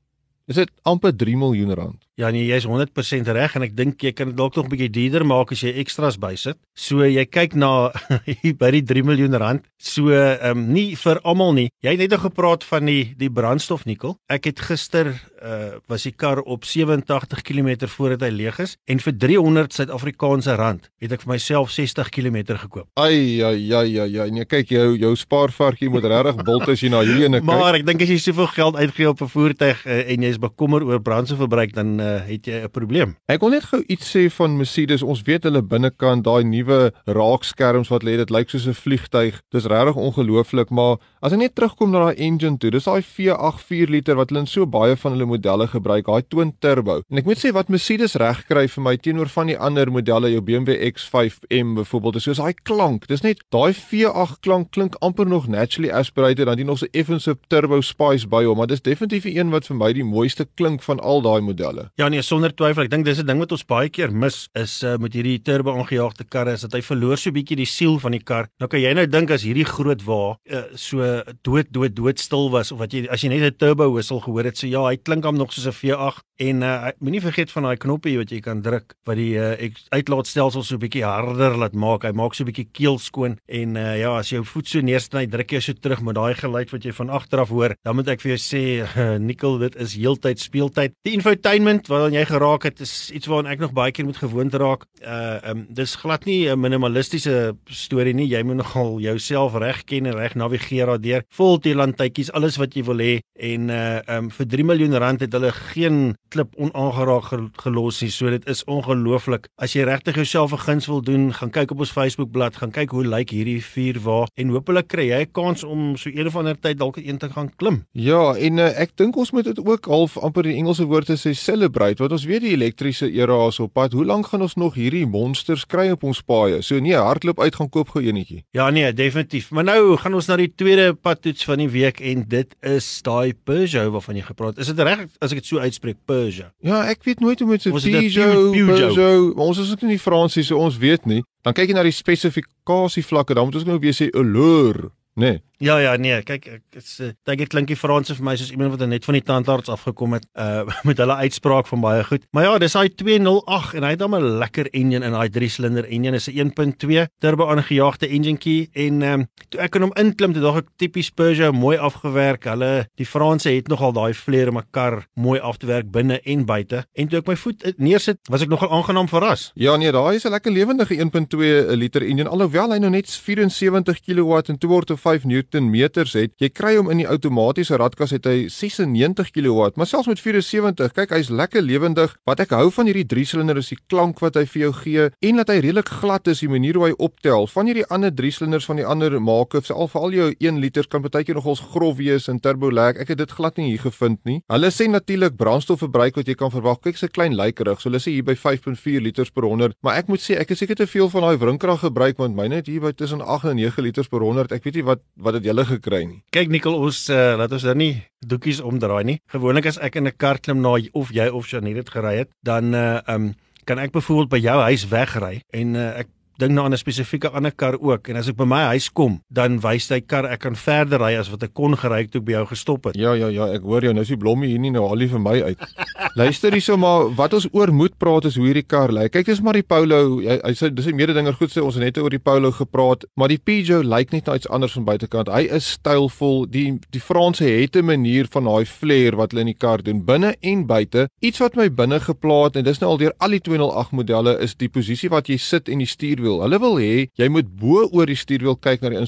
Is 0.50 0.58
dit 0.58 0.70
amper 0.82 1.12
3 1.16 1.36
miljoen 1.36 1.74
rand? 1.74 2.02
Ja 2.20 2.28
nee, 2.28 2.44
jy's 2.44 2.66
100% 2.68 3.30
reg 3.32 3.54
en 3.56 3.64
ek 3.64 3.72
dink 3.72 4.02
jy 4.04 4.10
kan 4.12 4.28
dit 4.28 4.36
dalk 4.36 4.56
nog 4.58 4.66
'n 4.66 4.72
bietjie 4.74 4.90
duurder 4.92 5.24
maak 5.24 5.52
as 5.52 5.62
jy 5.64 5.72
ekstra's 5.80 6.18
bysit. 6.20 6.58
So 6.76 7.00
jy 7.00 7.24
kyk 7.24 7.54
na 7.56 7.88
by 8.60 8.70
die 8.70 8.82
3 8.84 9.02
miljoen 9.02 9.32
rand. 9.32 9.64
So 9.80 10.12
ehm 10.12 10.58
um, 10.58 10.72
nie 10.72 10.94
vir 10.94 11.20
almal 11.24 11.54
nie. 11.56 11.70
Jy 11.80 11.90
het 11.96 11.98
net 11.98 12.10
nog 12.10 12.26
gepraat 12.28 12.64
van 12.68 12.84
die 12.84 13.14
die 13.16 13.30
brandstof 13.30 13.86
nikkel. 13.86 14.18
Ek 14.28 14.44
het 14.44 14.60
gister 14.60 15.14
uh 15.42 15.80
was 15.88 16.04
die 16.04 16.12
kar 16.12 16.38
op 16.44 16.64
87 16.64 17.42
km 17.42 17.88
voordat 17.88 18.28
hy 18.28 18.30
leeg 18.30 18.58
is 18.60 18.76
en 18.86 19.00
vir 19.00 19.12
300 19.16 19.72
Suid-Afrikaanse 19.72 20.54
rand 20.56 20.90
het 21.00 21.12
ek 21.12 21.24
vir 21.24 21.32
myself 21.32 21.70
60 21.72 22.10
km 22.12 22.56
gekoop. 22.60 22.88
Ai 23.00 23.40
ai 23.40 23.72
ai 23.72 23.98
ai 23.98 24.20
ai. 24.20 24.30
Nee, 24.30 24.44
kyk 24.44 24.68
jou 24.68 24.96
jou 24.98 25.14
spaarvarkie 25.16 25.88
moet 25.88 26.04
regtig 26.04 26.44
bult 26.44 26.68
as 26.68 26.80
jy 26.80 26.92
na 26.92 27.00
hierdie 27.00 27.24
ene 27.24 27.40
kyk. 27.40 27.48
Maar 27.48 27.80
ek 27.80 27.86
dink 27.88 28.04
as 28.04 28.12
jy 28.12 28.20
soveel 28.20 28.52
geld 28.52 28.76
uitgee 28.76 29.08
op 29.08 29.22
'n 29.24 29.32
voertuig 29.32 29.86
uh, 29.86 30.12
en 30.12 30.22
jy 30.22 30.28
is 30.28 30.38
bekommer 30.38 30.84
oor 30.84 31.00
brandstofverbruik 31.00 31.72
dan 31.72 32.01
uh, 32.02 32.20
het 32.26 32.46
jy 32.46 32.62
'n 32.64 32.70
probleem. 32.70 33.16
Ek 33.26 33.40
wil 33.40 33.50
net 33.50 33.64
gou 33.70 33.82
iets 33.86 34.10
sê 34.10 34.26
van 34.30 34.56
Mercedes. 34.56 35.02
Ons 35.02 35.22
weet 35.22 35.44
hulle 35.44 35.62
binnekant 35.62 36.24
daai 36.24 36.44
nuwe 36.44 36.92
raakskerms 37.06 37.88
wat 37.88 38.02
lê, 38.02 38.16
dit 38.16 38.30
lyk 38.30 38.50
soos 38.50 38.66
'n 38.66 38.74
vliegtyg. 38.74 39.40
Dis 39.50 39.64
regtig 39.64 39.96
ongelooflik, 39.96 40.70
maar 40.70 40.98
as 41.20 41.32
ek 41.32 41.38
net 41.38 41.54
terugkom 41.54 41.90
na 41.90 41.98
daai 42.04 42.18
engine 42.18 42.58
toe, 42.58 42.70
dis 42.70 42.84
daai 42.84 43.02
V8 43.02 43.60
4 43.60 43.88
liter 43.88 44.16
wat 44.16 44.30
hulle 44.30 44.40
in 44.40 44.46
so 44.46 44.66
baie 44.66 44.96
van 44.96 45.12
hulle 45.12 45.26
modelle 45.26 45.66
gebruik, 45.66 46.06
daai 46.06 46.22
twin 46.28 46.52
turbo. 46.58 47.02
En 47.10 47.18
ek 47.18 47.24
moet 47.24 47.38
sê 47.38 47.52
wat 47.52 47.68
Mercedes 47.68 48.14
regkry 48.14 48.68
vir 48.68 48.82
my 48.82 48.96
teenoor 48.96 49.28
van 49.28 49.46
die 49.46 49.58
ander 49.58 49.90
modelle, 49.90 50.30
jou 50.30 50.40
BMW 50.40 50.76
X5M 50.92 51.74
byvoorbeeld, 51.74 52.16
is 52.16 52.22
soos 52.22 52.42
daai 52.42 52.54
klank. 52.62 53.06
Dis 53.06 53.22
net 53.22 53.42
daai 53.50 53.72
V8 53.72 54.40
klank 54.40 54.70
klink 54.70 54.96
amper 55.00 55.26
nog 55.26 55.46
naturally 55.48 55.90
aspirated, 55.90 56.46
dan 56.46 56.58
jy 56.58 56.64
nog 56.64 56.78
so 56.78 56.86
effense 56.92 57.36
turbo 57.48 57.80
spice 57.80 58.26
by 58.26 58.44
hom, 58.44 58.58
maar 58.58 58.66
dis 58.66 58.82
definitief 58.82 59.22
die 59.28 59.38
een 59.38 59.50
wat 59.50 59.66
vir 59.66 59.76
my 59.76 59.92
die 59.92 60.04
mooiste 60.04 60.46
klink 60.56 60.82
van 60.82 61.00
al 61.00 61.22
daai 61.22 61.40
modelle. 61.40 61.91
Ja 62.00 62.06
nee, 62.08 62.22
sonder 62.24 62.54
twyfel. 62.56 62.86
Ek 62.86 62.90
dink 62.90 63.04
dis 63.04 63.18
'n 63.20 63.26
ding 63.26 63.38
wat 63.38 63.52
ons 63.52 63.66
baie 63.68 63.90
keer 63.92 64.10
mis 64.10 64.48
is 64.56 64.82
uh, 64.82 64.96
met 64.96 65.12
hierdie 65.12 65.42
turbo 65.44 65.74
aangejaagde 65.76 66.24
karre 66.24 66.54
is 66.56 66.62
dat 66.64 66.72
hy 66.72 66.80
verloor 66.80 67.18
so 67.20 67.30
bietjie 67.30 67.56
die 67.56 67.68
siel 67.68 67.98
van 68.00 68.12
die 68.12 68.22
kar. 68.24 68.48
Nou 68.60 68.68
kan 68.68 68.80
jy 68.80 68.94
nou 68.96 69.04
dink 69.06 69.30
as 69.30 69.44
hierdie 69.44 69.66
groot 69.68 70.00
wa 70.06 70.38
uh, 70.48 70.62
so 70.74 71.04
dood 71.44 71.68
dood 71.70 71.94
dood 71.94 72.18
stil 72.18 72.48
was 72.50 72.72
of 72.72 72.78
wat 72.80 72.94
jy 72.96 73.04
as 73.12 73.20
jy 73.20 73.28
net 73.28 73.44
'n 73.44 73.58
turbo 73.58 73.92
whistle 73.92 74.20
gehoor 74.20 74.44
het, 74.44 74.56
so 74.56 74.66
ja, 74.66 74.80
hy 74.88 74.96
klink 74.96 75.24
hom 75.24 75.36
nog 75.36 75.52
soos 75.52 75.68
'n 75.68 75.76
V8 75.76 76.24
en 76.48 76.62
uh, 76.62 76.88
moenie 76.98 77.20
vergeet 77.20 77.52
van 77.52 77.68
daai 77.68 77.76
knoppie 77.76 78.16
wat 78.16 78.32
jy 78.32 78.40
kan 78.40 78.62
druk 78.62 78.96
wat 79.04 79.16
die 79.16 79.36
uh, 79.36 79.70
uitlaatstelsel 79.92 80.64
so 80.64 80.78
bietjie 80.78 81.04
harder 81.04 81.58
laat 81.60 81.74
maak. 81.74 82.04
Hy 82.04 82.12
maak 82.16 82.34
so 82.34 82.44
bietjie 82.44 82.72
keel 82.72 82.98
skoon 82.98 83.36
en 83.48 83.76
uh, 83.76 83.98
ja, 84.00 84.16
as 84.16 84.32
jy 84.32 84.40
jou 84.40 84.48
voet 84.48 84.68
so 84.68 84.80
neersit, 84.80 85.12
hy 85.14 85.26
druk 85.26 85.52
jou 85.52 85.60
so 85.60 85.76
terug 85.76 86.00
met 86.00 86.16
daai 86.16 86.34
geluid 86.40 86.72
wat 86.72 86.84
jy 86.84 86.92
van 86.96 87.10
agteraf 87.10 87.52
hoor, 87.52 87.76
dan 87.84 87.96
moet 87.96 88.08
ek 88.08 88.24
vir 88.24 88.32
jou 88.32 88.40
sê, 88.40 88.64
uh, 88.96 89.18
Nikkel, 89.20 89.58
dit 89.62 89.76
is 89.76 89.94
heeltyd 90.00 90.40
speeltyd. 90.40 90.96
Die 91.04 91.14
infotainment 91.18 91.81
waaraan 91.88 92.12
jy 92.12 92.24
geraak 92.28 92.62
het 92.68 92.80
is 92.80 93.10
iets 93.14 93.26
waaraan 93.26 93.50
ek 93.52 93.62
nog 93.62 93.72
baie 93.72 93.92
keer 93.92 94.04
moet 94.04 94.20
gewoond 94.20 94.54
raak. 94.54 94.86
Uh 95.00 95.38
um 95.50 95.66
dis 95.70 95.94
glad 95.96 96.24
nie 96.24 96.48
'n 96.48 96.60
minimalistiese 96.60 97.56
storie 97.66 98.14
nie. 98.14 98.28
Jy 98.28 98.42
moet 98.42 98.56
nogal 98.56 99.00
jouself 99.00 99.54
reg 99.54 99.84
ken 99.84 100.06
en 100.06 100.14
reg 100.14 100.34
navigeer 100.34 100.86
daardeur. 100.86 101.22
Vol 101.30 101.58
die 101.60 101.74
landtydjies, 101.74 102.32
alles 102.32 102.56
wat 102.56 102.74
jy 102.74 102.84
wil 102.84 102.98
hê 102.98 103.20
en 103.34 103.70
uh 103.70 104.00
um 104.08 104.30
vir 104.30 104.46
3 104.46 104.64
miljoen 104.64 104.94
rand 104.94 105.20
het 105.20 105.32
hulle 105.32 105.52
geen 105.52 106.14
klip 106.28 106.54
onaangeraak 106.56 107.52
gelos 107.62 108.02
nie. 108.02 108.10
So 108.10 108.30
dit 108.30 108.46
is 108.46 108.64
ongelooflik. 108.64 109.48
As 109.56 109.72
jy 109.72 109.84
regtig 109.84 110.14
jouself 110.14 110.52
'n 110.52 110.58
guns 110.58 110.86
wil 110.86 111.02
doen, 111.02 111.32
gaan 111.32 111.50
kyk 111.50 111.70
op 111.70 111.78
ons 111.78 111.90
Facebookblad, 111.92 112.56
gaan 112.56 112.70
kyk 112.70 112.90
hoe 112.90 113.04
lyk 113.04 113.30
hierdie 113.30 113.62
vuur 113.64 114.00
waar 114.00 114.28
en 114.36 114.48
hopelik 114.48 114.88
kry 114.88 115.08
jy 115.08 115.20
'n 115.22 115.32
kans 115.32 115.64
om 115.64 115.96
so 115.96 116.10
een 116.10 116.26
of 116.26 116.36
ander 116.36 116.58
tyd 116.60 116.78
dalk 116.78 116.96
een 116.96 117.18
te 117.18 117.28
gaan 117.30 117.50
klim. 117.56 117.84
Ja, 117.92 118.34
en 118.34 118.58
uh, 118.58 118.80
ek 118.80 118.96
dink 118.96 119.16
ons 119.16 119.30
moet 119.30 119.44
dit 119.44 119.58
ook 119.66 119.84
half 119.84 120.18
amper 120.18 120.42
die 120.42 120.56
Engelse 120.56 120.84
woord 120.84 121.10
sê 121.10 121.32
celebrate 121.72 122.00
want 122.00 122.12
ons 122.12 122.26
weet 122.28 122.42
die 122.44 122.52
elektriese 122.56 123.08
era 123.10 123.36
is 123.48 123.58
op 123.60 123.72
pad. 123.72 123.92
Hoe 123.92 124.04
lank 124.04 124.28
gaan 124.30 124.42
ons 124.42 124.54
nog 124.56 124.74
hierdie 124.74 125.06
monsters 125.06 125.64
kry 125.66 125.90
op 125.92 126.04
ons 126.04 126.22
paaie? 126.22 126.62
So 126.62 126.78
nee, 126.80 126.94
hardloop 126.94 127.40
uit 127.40 127.54
gaan 127.54 127.70
koop 127.70 127.92
gou 127.94 128.02
enetjie. 128.02 128.44
Ja 128.52 128.70
nee, 128.70 128.92
definitief. 128.92 129.50
Maar 129.50 129.64
nou 129.64 129.96
gaan 129.96 130.14
ons 130.14 130.28
na 130.28 130.36
die 130.36 130.52
tweede 130.54 130.92
padtoets 130.94 131.44
van 131.44 131.62
die 131.62 131.68
week 131.72 132.00
en 132.00 132.24
dit 132.28 132.54
is 132.62 132.86
daai 133.02 133.34
Peugeot 133.34 133.92
waarvan 133.92 134.16
jy 134.16 134.24
gepraat. 134.26 134.58
Is 134.58 134.70
dit 134.70 134.78
reg 134.78 135.06
as 135.20 135.32
ek 135.32 135.42
dit 135.42 135.50
so 135.52 135.58
uitspreek, 135.62 135.98
Peugeot? 136.06 136.52
Ja, 136.62 136.84
ek 136.90 137.04
weet 137.06 137.20
nooit 137.20 137.40
hoe 137.40 137.48
met 137.48 137.62
so 137.64 137.72
Peugeot, 137.72 138.52
Peugeot. 138.52 139.36
Ons 139.36 139.62
is 139.62 139.72
ook 139.72 139.86
nie 139.86 140.00
Fransies, 140.00 140.50
so 140.50 140.60
ons 140.60 140.78
weet 140.78 141.06
nie. 141.06 141.22
Dan 141.42 141.56
kyk 141.56 141.72
jy 141.72 141.76
na 141.76 141.86
die 141.86 141.94
spesifikasie 141.94 143.04
vlakke, 143.06 143.34
dan 143.34 143.48
moet 143.48 143.58
ons 143.58 143.66
nou 143.68 143.78
weer 143.82 143.96
sê 143.96 144.10
allure? 144.14 144.92
Nee. 145.14 145.42
Ja 145.62 145.76
ja 145.78 145.92
nee, 145.94 146.16
kyk 146.26 146.46
ek 146.56 146.76
is 146.80 146.96
dink 146.98 147.38
dit 147.38 147.50
klink 147.52 147.68
die 147.70 147.78
Frans 147.78 148.10
vir 148.10 148.24
my 148.26 148.32
soos 148.34 148.50
iemand 148.50 148.72
wat 148.74 148.82
net 148.90 149.04
van 149.06 149.14
die 149.14 149.22
tandarts 149.22 149.70
afgekom 149.70 150.16
het 150.16 150.24
uh 150.34 150.64
met 150.88 150.98
hulle 150.98 151.14
uitspraak 151.22 151.68
van 151.70 151.82
baie 151.84 152.02
goed. 152.08 152.24
Maar 152.34 152.48
ja, 152.48 152.54
dis 152.58 152.74
hy 152.74 152.88
208 152.88 153.76
en 153.78 153.86
hy 153.86 153.92
het 153.92 154.00
dan 154.00 154.16
'n 154.16 154.40
lekker 154.40 154.72
engine 154.72 155.06
in 155.06 155.14
daai 155.14 155.30
3 155.30 155.48
silinder 155.54 155.86
engine 155.86 156.18
is 156.18 156.26
'n 156.26 156.50
1.2 156.50 157.06
turbo 157.22 157.46
aangejaagde 157.46 158.08
key 158.42 158.68
en 158.74 159.02
um, 159.02 159.26
toe 159.50 159.60
ek 159.60 159.76
in 159.76 159.82
hom 159.82 159.92
inklim, 159.94 160.32
toe 160.32 160.42
dog 160.42 160.56
ek 160.56 160.68
tipies 160.78 161.10
Peugeot 161.10 161.54
mooi 161.54 161.76
afgewerk. 161.76 162.44
Hulle 162.44 162.88
die 162.96 163.06
Franse 163.06 163.50
het 163.50 163.68
nogal 163.68 163.92
daai 163.92 164.14
vleer 164.14 164.48
om 164.48 164.58
'n 164.58 164.66
kar 164.72 165.06
mooi 165.14 165.38
af 165.38 165.58
te 165.58 165.66
werk 165.66 165.90
binne 165.92 166.20
en 166.24 166.44
buite. 166.44 166.86
En 166.94 167.08
toe 167.08 167.18
ek 167.18 167.26
my 167.26 167.36
voet 167.36 167.78
neersit, 167.78 168.18
was 168.28 168.42
ek 168.42 168.48
nogal 168.48 168.70
aangenaam 168.70 169.08
verras. 169.08 169.52
Ja 169.54 169.76
nee, 169.76 169.92
daai 169.92 170.16
is 170.16 170.24
'n 170.24 170.30
lekker 170.30 170.50
lewendige 170.50 170.98
1.2 170.98 171.76
liter 171.76 172.02
engine 172.02 172.28
alhoewel 172.28 172.72
hy 172.72 172.78
nou 172.78 172.90
net 172.90 173.06
74 173.06 174.00
kW 174.00 174.42
en 174.48 174.58
2 174.58 174.68
word 174.68 174.90
2,5 175.02 175.24
Newton 175.26 175.70
meters 175.70 176.14
het. 176.14 176.34
Jy 176.40 176.48
kry 176.54 176.76
hom 176.76 176.90
in 176.92 177.02
die 177.02 177.08
outomatiese 177.08 177.76
radkas 177.80 178.14
het 178.14 178.26
hy 178.28 178.46
96 178.52 179.32
kW, 179.34 179.72
maar 179.76 179.88
selfs 179.90 180.10
met 180.10 180.20
74, 180.22 180.92
kyk 180.94 181.14
hy's 181.16 181.30
lekker 181.32 181.62
lewendig. 181.64 182.14
Wat 182.28 182.40
ek 182.42 182.54
hou 182.54 182.68
van 182.74 182.88
hierdie 182.90 183.06
3-silinder 183.10 183.58
is 183.58 183.72
die 183.72 183.80
klank 183.90 184.22
wat 184.22 184.38
hy 184.38 184.44
vir 184.46 184.66
jou 184.66 184.72
gee 184.82 185.08
en 185.10 185.40
dat 185.40 185.50
hy 185.50 185.58
redelik 185.62 185.90
glad 186.02 186.28
is, 186.30 186.42
die 186.42 186.50
manier 186.50 186.78
hoe 186.78 186.88
hy 186.90 186.94
optel. 187.02 187.48
Van 187.50 187.70
hierdie 187.70 187.86
ander 187.92 188.12
3-silinders 188.14 188.68
van 188.68 188.80
die 188.80 188.86
ander 188.86 189.18
maak 189.22 189.56
of 189.58 189.66
veral 189.68 189.90
vir 189.90 190.02
al 190.02 190.16
jou 190.18 190.28
1 190.38 190.60
liter 190.62 190.88
kan 190.90 191.02
baie 191.02 191.26
keer 191.26 191.38
nogals 191.38 191.62
grof 191.72 191.98
wees 191.98 192.28
en 192.30 192.40
turbo 192.42 192.70
lag. 192.70 192.98
Ek 193.00 193.12
het 193.12 193.20
dit 193.22 193.34
glad 193.34 193.58
nie 193.58 193.72
hier 193.72 193.82
gevind 193.82 194.20
nie. 194.28 194.40
Hulle 194.52 194.70
sê 194.74 194.88
natuurlik 194.90 195.36
brandstofverbruik 195.40 196.20
wat 196.20 196.30
jy 196.30 196.36
kan 196.38 196.52
verwag. 196.54 196.80
Kyk, 196.82 196.98
sy 197.00 197.10
klein 197.10 197.36
lykerig. 197.38 197.80
So 197.82 197.90
hulle 197.90 198.02
sê 198.02 198.14
hier 198.14 198.26
by 198.26 198.36
5.4 198.38 199.02
liters 199.02 199.32
per 199.34 199.46
100, 199.48 199.76
maar 199.82 199.98
ek 200.00 200.10
moet 200.12 200.22
sê 200.22 200.38
ek 200.40 200.54
het 200.54 200.62
seker 200.62 200.78
te 200.78 200.88
veel 200.90 201.10
van 201.12 201.26
daai 201.26 201.40
wrinkrag 201.42 201.82
gebruik 201.82 202.20
want 202.20 202.36
myne 202.38 202.60
het 202.60 202.70
hier 202.70 202.82
by 202.84 202.92
tussen 202.96 203.22
8 203.22 203.52
en 203.52 203.60
9 203.60 203.84
liters 203.84 204.10
per 204.10 204.22
100. 204.24 204.54
Ek 204.54 204.64
weet 204.66 204.80
nie 204.80 204.86
wat 205.16 205.34
het 205.34 205.44
julle 205.44 205.64
gekry 205.64 206.04
nie. 206.04 206.20
Kyk 206.30 206.48
Nikkel, 206.48 206.74
ons 206.74 207.08
uh, 207.08 207.36
laat 207.38 207.52
ons 207.52 207.62
dan 207.62 207.76
nie 207.76 208.02
doekies 208.20 208.60
omdraai 208.60 209.04
nie. 209.04 209.18
Gewoonlik 209.32 209.66
as 209.66 209.78
ek 209.78 209.96
in 209.96 210.06
'n 210.06 210.16
kar 210.16 210.38
klim 210.38 210.60
na 210.60 210.76
of 210.92 211.10
jy 211.12 211.28
of 211.28 211.48
Janie 211.48 211.74
dit 211.74 211.88
gery 211.88 212.16
het, 212.18 212.30
dan 212.42 212.74
uh 212.74 213.00
um 213.06 213.34
kan 213.64 213.78
ek 213.78 213.92
byvoorbeeld 213.92 214.28
by 214.28 214.40
jou 214.42 214.58
huis 214.60 214.88
wegry 214.90 215.42
en 215.54 215.74
uh, 215.78 215.98
ek 216.02 216.08
dink 216.38 216.52
nou 216.52 216.64
aan 216.64 216.72
'n 216.72 216.78
spesifieke 216.78 217.30
ander 217.30 217.52
kar 217.52 217.78
ook 217.80 218.08
en 218.08 218.16
as 218.16 218.28
ek 218.28 218.36
by 218.36 218.44
my 218.44 218.62
huis 218.72 218.88
kom, 218.92 219.20
dan 219.30 219.60
wys 219.60 219.88
hy 219.88 220.00
kar 220.00 220.24
ek 220.26 220.40
kan 220.40 220.56
verder 220.56 221.00
ry 221.00 221.16
as 221.18 221.30
wat 221.30 221.42
ek 221.42 221.54
kon 221.54 221.76
gery 221.76 222.06
toe 222.06 222.20
ek 222.20 222.26
by 222.26 222.32
jou 222.32 222.46
gestop 222.46 222.84
het. 222.84 222.96
Ja 222.96 223.14
ja 223.14 223.28
ja, 223.28 223.46
ek 223.52 223.62
hoor 223.62 223.82
jou. 223.82 223.92
Nou 223.92 224.02
is 224.02 224.08
die 224.08 224.16
blommie 224.16 224.48
hier 224.48 224.58
nie 224.58 224.70
nou 224.70 224.84
al 224.88 224.96
nie 224.96 225.08
vir 225.08 225.20
my 225.20 225.42
uit. 225.42 225.58
Luister 226.20 226.52
hierso 226.52 226.76
maar, 226.76 227.08
wat 227.16 227.34
ons 227.34 227.48
oor 227.52 227.72
moet 227.72 227.96
praat 227.98 228.24
is 228.24 228.36
hoe 228.36 228.46
hierdie 228.46 228.66
kar 228.66 228.92
lyk. 228.92 229.12
Kyk, 229.12 229.26
dis 229.26 229.40
maar 229.40 229.54
die 229.54 229.62
Polo. 229.66 230.20
Hy, 230.20 230.38
hy 230.42 230.52
sê 230.52 230.70
dis 230.72 230.86
'n 230.86 230.96
mededinger 230.96 231.34
goed 231.34 231.50
sê 231.50 231.62
ons 231.62 231.74
het 231.74 231.84
net 231.84 231.98
oor 231.98 232.10
die 232.10 232.18
Polo 232.18 232.50
gepraat, 232.50 233.04
maar 233.16 233.28
die 233.28 233.38
Peugeot 233.38 233.84
lyk 233.84 234.12
net 234.12 234.26
nou 234.26 234.36
iets 234.36 234.48
anders 234.48 234.72
van 234.72 234.84
buitekant. 234.84 235.28
Hy 235.28 235.48
is 235.50 235.70
stylvol. 235.78 236.46
Die 236.50 236.78
die 236.90 237.00
Franse 237.00 237.44
het 237.44 237.76
'n 237.76 237.84
manier 237.84 238.26
van 238.30 238.44
daai 238.44 238.64
flair 238.64 239.16
wat 239.16 239.32
hulle 239.32 239.40
in 239.40 239.52
die 239.52 239.58
kar 239.58 239.82
doen 239.82 240.04
binne 240.04 240.36
en 240.40 240.66
buite. 240.66 241.08
Iets 241.20 241.38
wat 241.38 241.56
my 241.56 241.68
binne 241.70 242.00
geplaat 242.00 242.56
en 242.56 242.64
dis 242.64 242.78
nou 242.78 242.90
al 242.90 242.98
deur 242.98 243.14
al 243.18 243.30
die 243.30 243.40
208 243.40 243.92
modelle 243.92 244.38
is 244.38 244.54
die 244.54 244.68
posisie 244.68 245.08
wat 245.08 245.28
jy 245.28 245.36
sit 245.36 245.68
en 245.68 245.78
die 245.78 245.86
stuurwiel. 246.22 246.42
Hulle 246.42 246.58
wil 246.62 246.76
hê 246.78 247.08
jy 247.18 247.28
moet 247.28 247.48
bo 247.48 247.88
oor 247.90 248.06
die 248.06 248.16
stuurwiel 248.18 248.56
kyk 248.62 248.82
na 248.82 248.92
die 248.94 249.00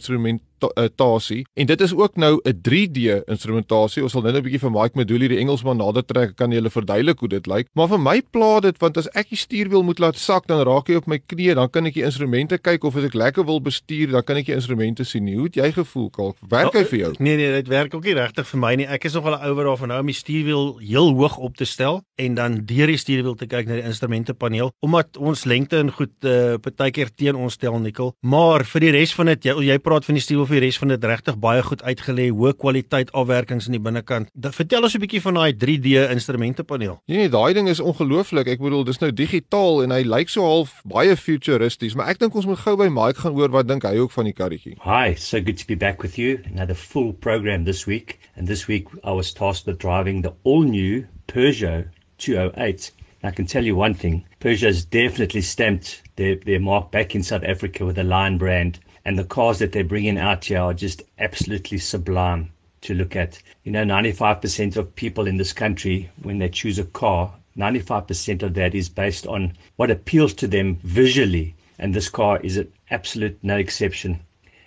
instrumentasie 0.58 1.44
en 1.54 1.66
dit 1.66 1.80
is 1.80 1.94
ook 1.94 2.16
nou 2.16 2.40
'n 2.42 2.60
3D 2.62 3.24
instrumentasie. 3.26 4.02
Ons 4.02 4.12
sal 4.12 4.22
nou 4.22 4.32
'n 4.32 4.42
bietjie 4.42 4.60
vir 4.60 4.70
Mike 4.70 4.96
Meduli 4.98 5.28
die 5.28 5.38
Engelsman 5.38 5.76
nader 5.76 6.04
trek 6.04 6.36
kan 6.36 6.50
jy 6.50 6.56
hulle 6.56 6.70
verduidelik 6.70 7.18
hoe 7.18 7.28
dit 7.28 7.46
lyk. 7.46 7.68
Maar 7.74 7.88
vir 7.88 7.98
my 7.98 8.22
pla 8.30 8.60
dit 8.60 8.78
want 8.78 8.96
as 8.96 9.08
ek 9.14 9.28
die 9.28 9.36
stuurwiel 9.36 9.82
moet 9.82 9.98
laat 9.98 10.16
sak 10.16 10.46
dan 10.46 10.64
raak 10.66 10.88
hy 10.88 10.94
op 10.94 11.06
my 11.06 11.18
knie, 11.18 11.54
dan 11.54 11.70
kan 11.70 11.86
ek 11.86 11.94
die 11.94 12.04
instrumente 12.04 12.58
kyk 12.58 12.84
of 12.84 12.96
as 12.96 13.04
ek 13.04 13.14
lekker 13.14 13.44
wil 13.44 13.60
bestuur, 13.60 14.10
dan 14.10 14.22
kan 14.22 14.36
ek 14.36 14.46
die 14.46 14.54
instrumente 14.54 15.04
sien. 15.04 15.28
Hoe 15.34 15.44
het 15.44 15.54
jy 15.54 15.72
gevoel, 15.72 16.10
Kalk? 16.10 16.36
Werk 16.48 16.74
hy 16.74 16.84
vir 16.84 16.98
jou? 16.98 17.14
Nee 17.18 17.36
nee, 17.36 17.52
dit 17.52 17.68
werk 17.68 17.94
ook 17.94 18.04
nie 18.04 18.14
regtig 18.14 18.46
vir 18.46 18.60
my 18.60 18.74
nie. 18.74 18.86
Ek 18.86 19.04
is 19.04 19.14
nog 19.14 19.24
al 19.24 19.38
'n 19.38 19.44
ouer 19.50 19.64
daarvan 19.64 19.88
nou 19.88 20.00
om 20.00 20.06
die 20.06 20.14
stuurwiel 20.14 20.78
heel 20.78 21.14
hoog 21.14 21.36
op 21.36 21.56
te 21.56 21.64
stel 21.64 22.02
en 22.16 22.34
dan 22.34 22.64
deur 22.64 22.86
die 22.86 22.96
stuurwiel 22.96 23.34
te 23.34 23.46
kyk 23.46 23.66
na 23.66 23.74
die 23.74 23.88
instrumentepaneel 23.88 24.72
omdat 24.80 25.16
ons 25.16 25.44
lengte 25.44 25.76
en 25.76 25.90
goed 25.90 26.12
uh, 26.24 26.54
partykeer 26.60 27.10
teen 27.14 27.34
ons 27.34 27.52
stel 27.52 27.78
nikkel. 27.78 28.14
Maar 28.20 28.64
vir 28.64 28.80
die 28.80 28.90
res 28.90 29.14
van 29.14 29.26
dit, 29.26 29.44
jy, 29.44 29.54
jy 29.70 29.78
praat 29.78 30.04
van 30.04 30.14
die 30.14 30.22
stuurwiel 30.22 30.43
vir 30.46 30.60
die 30.60 30.66
res 30.66 30.78
van 30.78 30.92
dit 30.92 31.04
regtig 31.04 31.38
baie 31.42 31.62
goed 31.62 31.82
uitgelê, 31.82 32.28
hoë 32.30 32.54
kwaliteit 32.60 33.12
afwerkings 33.12 33.68
aan 33.68 33.76
die 33.76 33.82
binnekant. 33.82 34.30
Da, 34.34 34.52
vertel 34.52 34.82
ons 34.82 34.94
'n 34.94 35.00
bietjie 35.00 35.22
van 35.24 35.34
daai 35.34 35.52
3D 35.52 36.10
instrumentepaneel. 36.10 37.00
Nee, 37.06 37.16
nee, 37.16 37.28
daai 37.28 37.54
ding 37.54 37.68
is 37.68 37.80
ongelooflik. 37.80 38.48
Ek 38.48 38.60
bedoel, 38.60 38.84
dis 38.84 39.00
nou 39.00 39.12
digitaal 39.12 39.82
en 39.82 39.90
hy 39.90 40.02
lyk 40.02 40.28
so 40.28 40.42
half 40.42 40.80
baie 40.84 41.16
futuristies, 41.16 41.94
maar 41.94 42.08
ek 42.08 42.18
dink 42.18 42.34
ons 42.34 42.46
moet 42.46 42.58
gou 42.58 42.76
by 42.76 42.88
Mike 42.88 43.20
gaan 43.20 43.32
hoor 43.32 43.50
wat 43.50 43.68
dink 43.68 43.82
hy 43.82 43.96
ook 43.98 44.10
van 44.10 44.24
die 44.24 44.32
karretjie. 44.32 44.76
Hi, 44.84 45.14
so 45.14 45.40
good 45.40 45.58
to 45.58 45.66
be 45.66 45.76
back 45.76 46.02
with 46.02 46.18
you. 46.18 46.38
Another 46.52 46.74
full 46.74 47.12
program 47.12 47.64
this 47.64 47.86
week. 47.86 48.18
And 48.36 48.48
this 48.48 48.66
week 48.66 48.88
I 49.04 49.12
was 49.12 49.32
tasked 49.32 49.66
with 49.66 49.78
driving 49.78 50.22
the 50.22 50.32
all 50.44 50.62
new 50.62 51.04
Peugeot 51.28 51.86
208. 52.18 52.92
I 53.22 53.30
can 53.30 53.46
tell 53.46 53.64
you 53.64 53.74
one 53.74 53.94
thing 53.94 54.24
Peugeot's 54.40 54.84
definitely 54.84 55.40
stamped 55.40 56.02
their, 56.16 56.36
their 56.36 56.60
mark 56.60 56.90
back 56.90 57.14
in 57.14 57.22
South 57.22 57.42
Africa 57.42 57.86
with 57.86 57.96
the 57.96 58.04
Lion 58.04 58.36
brand. 58.36 58.78
And 59.04 59.18
the 59.18 59.24
cars 59.24 59.58
that 59.58 59.72
they're 59.72 59.84
bringing 59.84 60.18
out 60.18 60.46
here 60.46 60.60
are 60.60 60.74
just 60.74 61.02
absolutely 61.18 61.78
sublime 61.78 62.50
to 62.82 62.94
look 62.94 63.16
at. 63.16 63.42
You 63.64 63.72
know, 63.72 63.84
95% 63.84 64.76
of 64.76 64.94
people 64.94 65.26
in 65.26 65.36
this 65.36 65.52
country, 65.52 66.10
when 66.22 66.38
they 66.38 66.48
choose 66.48 66.78
a 66.78 66.84
car, 66.84 67.34
95% 67.56 68.42
of 68.42 68.54
that 68.54 68.74
is 68.74 68.88
based 68.88 69.26
on 69.26 69.52
what 69.76 69.90
appeals 69.90 70.34
to 70.34 70.46
them 70.46 70.76
visually. 70.76 71.54
And 71.78 71.94
this 71.94 72.08
car 72.08 72.40
is 72.40 72.56
an 72.56 72.72
absolute 72.90 73.38
no 73.42 73.56
exception. 73.56 74.20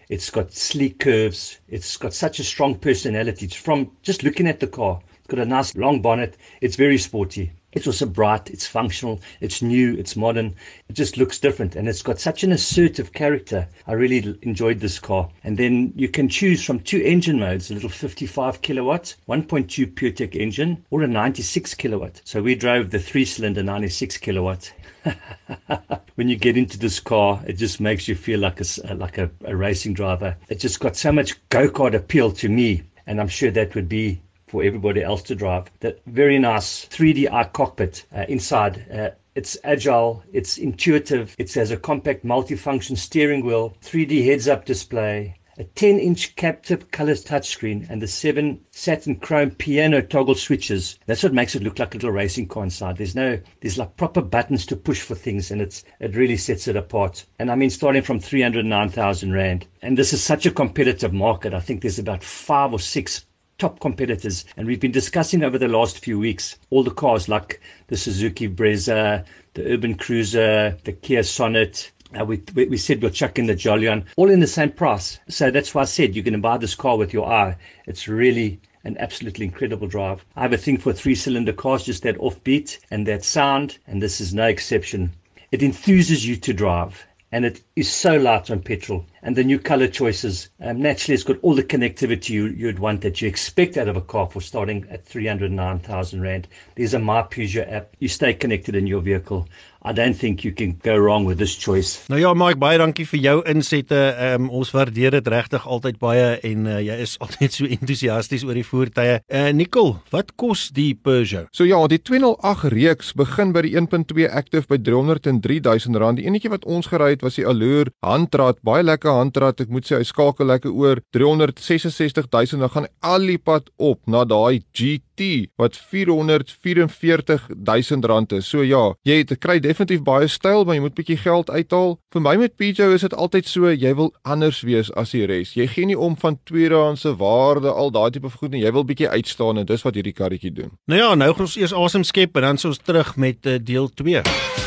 It's 0.10 0.30
got 0.30 0.54
sleek 0.54 1.00
curves. 1.00 1.60
It's 1.68 1.98
got 1.98 2.14
such 2.14 2.40
a 2.40 2.44
strong 2.44 2.76
personality. 2.76 3.46
It's 3.46 3.56
from 3.56 3.92
just 4.04 4.24
looking 4.24 4.48
at 4.48 4.60
the 4.60 4.68
car. 4.68 5.02
It's 5.20 5.28
got 5.28 5.40
a 5.40 5.46
nice 5.46 5.76
long 5.76 6.02
bonnet. 6.02 6.38
It's 6.62 6.76
very 6.76 6.98
sporty. 6.98 7.52
It's 7.74 7.86
also 7.86 8.06
bright. 8.06 8.50
It's 8.50 8.66
functional. 8.66 9.22
It's 9.42 9.62
new. 9.62 9.94
It's 9.96 10.16
modern. 10.16 10.56
It 10.88 10.94
just 10.94 11.18
looks 11.18 11.38
different. 11.38 11.76
And 11.76 11.90
it's 11.90 12.02
got 12.02 12.20
such 12.20 12.44
an 12.44 12.54
assertive 12.54 13.12
character. 13.12 13.68
I 13.86 13.94
really 13.94 14.38
enjoyed 14.42 14.80
this 14.80 15.00
car. 15.00 15.30
And 15.44 15.58
then 15.58 15.92
you 15.96 16.08
can 16.08 16.30
choose 16.30 16.64
from 16.64 16.80
two 16.80 17.02
engine 17.02 17.40
modes, 17.40 17.70
a 17.70 17.74
little 17.74 17.90
55 17.90 18.62
kilowatt, 18.62 19.16
1.2 19.28 19.94
PureTech 19.94 20.34
engine, 20.36 20.86
or 20.92 21.02
a 21.04 21.08
96 21.08 21.74
kilowatt. 21.74 22.22
So 22.24 22.42
we 22.42 22.56
drove 22.56 22.90
the 22.90 23.00
three 23.00 23.26
cylinder 23.26 23.64
96 23.64 24.18
kilowatt. 24.18 24.72
when 26.16 26.30
you 26.30 26.38
get 26.38 26.58
into 26.58 26.80
this 26.80 27.02
car, 27.02 27.42
it 27.46 27.54
just 27.54 27.82
makes 27.82 28.08
you 28.08 28.16
feel 28.16 28.40
like 28.40 28.62
a, 28.62 28.66
uh, 28.90 28.96
like 28.96 29.18
a, 29.18 29.30
a 29.44 29.56
racing 29.56 29.94
driver. 29.94 30.38
It 30.48 30.60
just 30.60 30.80
got 30.80 30.96
so 30.96 31.12
much 31.12 31.36
go-kart 31.50 31.94
appeal 31.94 32.32
to 32.32 32.48
me. 32.48 32.84
And 33.06 33.20
I'm 33.22 33.28
sure 33.28 33.52
that 33.52 33.76
would 33.76 33.88
be 33.88 34.22
for 34.48 34.64
everybody 34.64 35.04
else 35.04 35.22
to 35.24 35.36
drive. 35.36 35.66
That 35.82 36.02
very 36.06 36.40
nice 36.40 36.86
3D 36.86 37.32
eye 37.32 37.44
cockpit 37.46 38.06
uh, 38.16 38.26
inside. 38.30 38.86
Uh, 38.92 39.10
it's 39.36 39.58
agile, 39.64 40.24
it's 40.34 40.58
intuitive, 40.58 41.36
it 41.38 41.54
has 41.54 41.70
a 41.70 41.78
compact 41.78 42.26
multifunction 42.26 42.98
steering 42.98 43.46
wheel, 43.46 43.78
3D 43.84 44.26
heads 44.26 44.48
up 44.48 44.66
display, 44.66 45.36
a 45.60 45.64
10 45.64 46.00
inch 46.00 46.36
captive 46.36 46.92
color 46.92 47.14
touchscreen, 47.14 47.90
and 47.90 48.02
the 48.02 48.08
7 48.08 48.60
satin 48.72 49.16
chrome 49.16 49.52
piano 49.52 50.02
toggle 50.02 50.36
switches. 50.36 51.00
That's 51.08 51.24
what 51.24 51.34
makes 51.34 51.56
it 51.56 51.64
look 51.64 51.80
like 51.80 51.94
a 51.94 51.98
little 51.98 52.12
racing 52.12 52.48
car 52.48 52.64
inside. 52.64 52.98
There's 52.98 53.16
no, 53.16 53.40
there's 53.62 53.78
like 53.78 53.98
proper 53.98 54.22
buttons 54.22 54.68
to 54.68 54.76
push 54.76 55.02
for 55.02 55.16
things, 55.16 55.50
and 55.50 55.60
it's 55.62 55.84
it 56.00 56.16
really 56.16 56.38
sets 56.38 56.68
it 56.68 56.76
apart. 56.76 57.26
And 57.40 57.50
I 57.52 57.56
mean, 57.56 57.72
starting 57.72 58.04
from 58.04 58.20
309,000 58.20 59.34
Rand. 59.34 59.68
And 59.82 59.98
this 59.98 60.14
is 60.14 60.24
such 60.24 60.46
a 60.46 60.52
competitive 60.52 61.14
market. 61.14 61.54
I 61.54 61.60
think 61.60 61.82
there's 61.82 62.00
about 62.00 62.24
five 62.24 62.72
or 62.72 62.80
six 62.80 63.26
top 63.58 63.80
competitors. 63.80 64.46
And 64.56 64.68
we've 64.68 64.80
been 64.80 64.92
discussing 64.92 65.44
over 65.44 65.58
the 65.58 65.68
last 65.68 66.00
few 66.00 66.20
weeks 66.20 66.58
all 66.70 66.84
the 66.84 66.92
cars 66.92 67.28
like 67.28 67.62
the 67.88 67.98
Suzuki 67.98 68.48
Brezza, 68.48 69.26
the 69.54 69.74
Urban 69.74 69.96
Cruiser, 69.96 70.78
the 70.84 70.94
Kia 70.94 71.24
Sonnet. 71.24 71.92
Uh, 72.18 72.24
we, 72.24 72.42
we, 72.56 72.78
said 72.78 73.02
we'll 73.02 73.12
chuck 73.12 73.38
in 73.38 73.48
the 73.48 73.56
Jolyon, 73.56 74.06
all 74.16 74.30
in 74.30 74.40
the 74.40 74.48
same 74.48 74.72
price. 74.72 75.20
So 75.28 75.52
that's 75.52 75.76
why 75.76 75.82
I 75.82 75.86
said 75.86 76.16
you're 76.16 76.24
going 76.24 76.34
to 76.34 76.40
buy 76.40 76.58
this 76.58 76.76
car 76.76 76.98
with 76.98 77.14
your 77.14 77.28
eye. 77.30 77.58
It's 77.86 78.08
really 78.08 78.60
an 78.84 78.98
absolutely 79.00 79.46
incredible 79.46 79.88
drive. 79.88 80.24
I 80.36 80.44
have 80.44 80.54
a 80.54 80.58
thing 80.58 80.78
for 80.78 80.94
three 80.94 81.16
cylinder 81.16 81.52
cars, 81.52 81.84
just 81.84 82.04
that 82.04 82.18
offbeat 82.18 82.80
and 82.92 83.06
that 83.08 83.26
sound, 83.26 83.80
and 83.88 84.02
this 84.02 84.22
is 84.22 84.34
no 84.34 84.46
exception. 84.46 85.12
It 85.52 85.60
enthuses 85.62 86.26
you 86.26 86.38
to 86.38 86.54
drive 86.54 87.06
and 87.32 87.46
it 87.46 87.62
is 87.76 87.92
so 87.92 88.18
light 88.18 88.50
on 88.50 88.62
petrol. 88.62 89.06
And 89.22 89.36
the 89.36 89.44
new 89.44 89.60
color 89.60 89.88
choices, 89.88 90.50
um, 90.62 90.82
naturally, 90.82 91.16
it's 91.16 91.24
got 91.24 91.40
all 91.42 91.56
the 91.56 91.64
connectivity 91.64 92.30
you, 92.30 92.46
you'd 92.48 92.80
want 92.80 93.02
that 93.02 93.22
you 93.22 93.28
expect 93.28 93.76
out 93.78 93.90
of 93.90 93.98
a 93.98 94.02
car 94.02 94.28
for 94.28 94.40
starting 94.40 94.88
at 94.90 95.06
309,000 95.06 96.22
Rand. 96.22 96.48
There's 96.76 96.94
a 96.94 97.00
My 97.00 97.24
Peugeot 97.24 97.72
app. 97.72 97.96
You 98.00 98.08
stay 98.08 98.34
connected 98.34 98.76
in 98.76 98.88
your 98.88 99.02
vehicle. 99.02 99.50
I 99.88 99.94
don't 99.94 100.18
think 100.20 100.44
you 100.44 100.52
can 100.52 100.76
go 100.84 100.98
wrong 100.98 101.26
with 101.26 101.38
this 101.38 101.56
choice. 101.56 102.04
Nou 102.12 102.20
ja, 102.20 102.34
Mike, 102.36 102.60
baie 102.60 102.76
dankie 102.82 103.06
vir 103.08 103.22
jou 103.24 103.36
insette. 103.48 103.96
Ehm 103.96 104.48
um, 104.48 104.50
ons 104.60 104.72
waardeer 104.76 105.16
dit 105.16 105.28
regtig 105.32 105.64
altyd 105.64 106.00
baie 106.02 106.26
en 106.50 106.66
uh, 106.68 106.80
jy 106.84 106.98
is 107.06 107.16
altyd 107.24 107.56
so 107.56 107.70
entoesiasties 107.72 108.44
oor 108.44 108.60
die 108.60 108.66
voertuie. 108.68 109.22
Eh 109.24 109.46
uh, 109.46 109.54
Nicole, 109.56 109.96
wat 110.12 110.34
kos 110.36 110.68
die 110.76 110.92
Peugeot? 110.92 111.48
So 111.56 111.64
ja, 111.64 111.80
die 111.88 112.02
208 112.04 112.74
reeks 112.74 113.14
begin 113.16 113.54
by 113.56 113.64
die 113.64 113.76
1.2 113.80 114.28
Active 114.28 114.68
by 114.68 114.82
303 114.84 115.62
000 115.64 116.04
rand. 116.04 116.20
Die 116.20 116.28
enetjie 116.28 116.52
wat 116.52 116.68
ons 116.68 116.92
gery 116.92 117.14
het 117.16 117.24
was 117.24 117.40
die 117.40 117.48
Allure 117.48 117.94
handrat, 118.04 118.60
baie 118.68 118.84
lekker 118.84 119.16
handrat. 119.22 119.64
Ek 119.64 119.72
moet 119.72 119.88
sê 119.88 120.02
hy 120.02 120.08
skakel 120.08 120.52
lekker 120.52 120.76
oor 120.76 121.00
366 121.16 122.28
000 122.28 122.66
dan 122.66 122.74
gaan 122.76 122.92
al 123.00 123.32
die 123.32 123.40
pad 123.40 123.72
op 123.80 124.04
na 124.12 124.26
daai 124.28 124.60
GT 124.76 125.48
wat 125.58 125.80
444 125.80 127.48
000 127.56 128.12
rand 128.12 128.36
is. 128.38 128.52
So 128.52 128.68
ja, 128.68 128.84
jy 129.08 129.22
het 129.24 129.38
kry 129.40 129.60
definitief 129.78 130.04
baie 130.06 130.28
styl, 130.28 130.66
maar 130.66 130.78
jy 130.78 130.82
moet 130.82 130.96
bietjie 130.98 131.20
geld 131.22 131.50
uithaal. 131.50 131.98
Vir 132.14 132.24
my 132.26 132.36
met 132.42 132.56
Peugeot 132.58 132.96
is 132.96 133.06
dit 133.06 133.14
altyd 133.14 133.50
so, 133.50 133.70
jy 133.70 133.94
wil 133.98 134.14
anders 134.24 134.64
wees 134.66 134.90
as 134.98 135.14
die 135.14 135.26
res. 135.30 135.54
Jy 135.58 135.68
gee 135.74 135.90
nie 135.92 135.98
om 135.98 136.18
van 136.18 136.40
tweedehandse 136.50 137.16
waarde, 137.22 137.72
al 137.72 137.94
daai 137.94 138.10
tipe 138.16 138.32
goed 138.34 138.56
nie. 138.56 138.64
Jy 138.66 138.74
wil 138.74 138.88
bietjie 138.88 139.10
uitstaan 139.10 139.62
en 139.62 139.70
dis 139.70 139.86
wat 139.86 140.00
hierdie 140.00 140.16
karretjie 140.18 140.54
doen. 140.54 140.74
Nou 140.90 141.02
ja, 141.02 141.14
nou 141.16 141.34
gaan 141.34 141.50
ons 141.50 141.60
eers 141.60 141.76
asem 141.76 142.08
skep 142.08 142.38
en 142.38 142.50
dan 142.50 142.62
is 142.62 142.66
ons 142.66 142.82
terug 142.82 143.16
met 143.18 143.46
uh, 143.46 143.60
deel 143.62 143.92
2. 143.94 144.67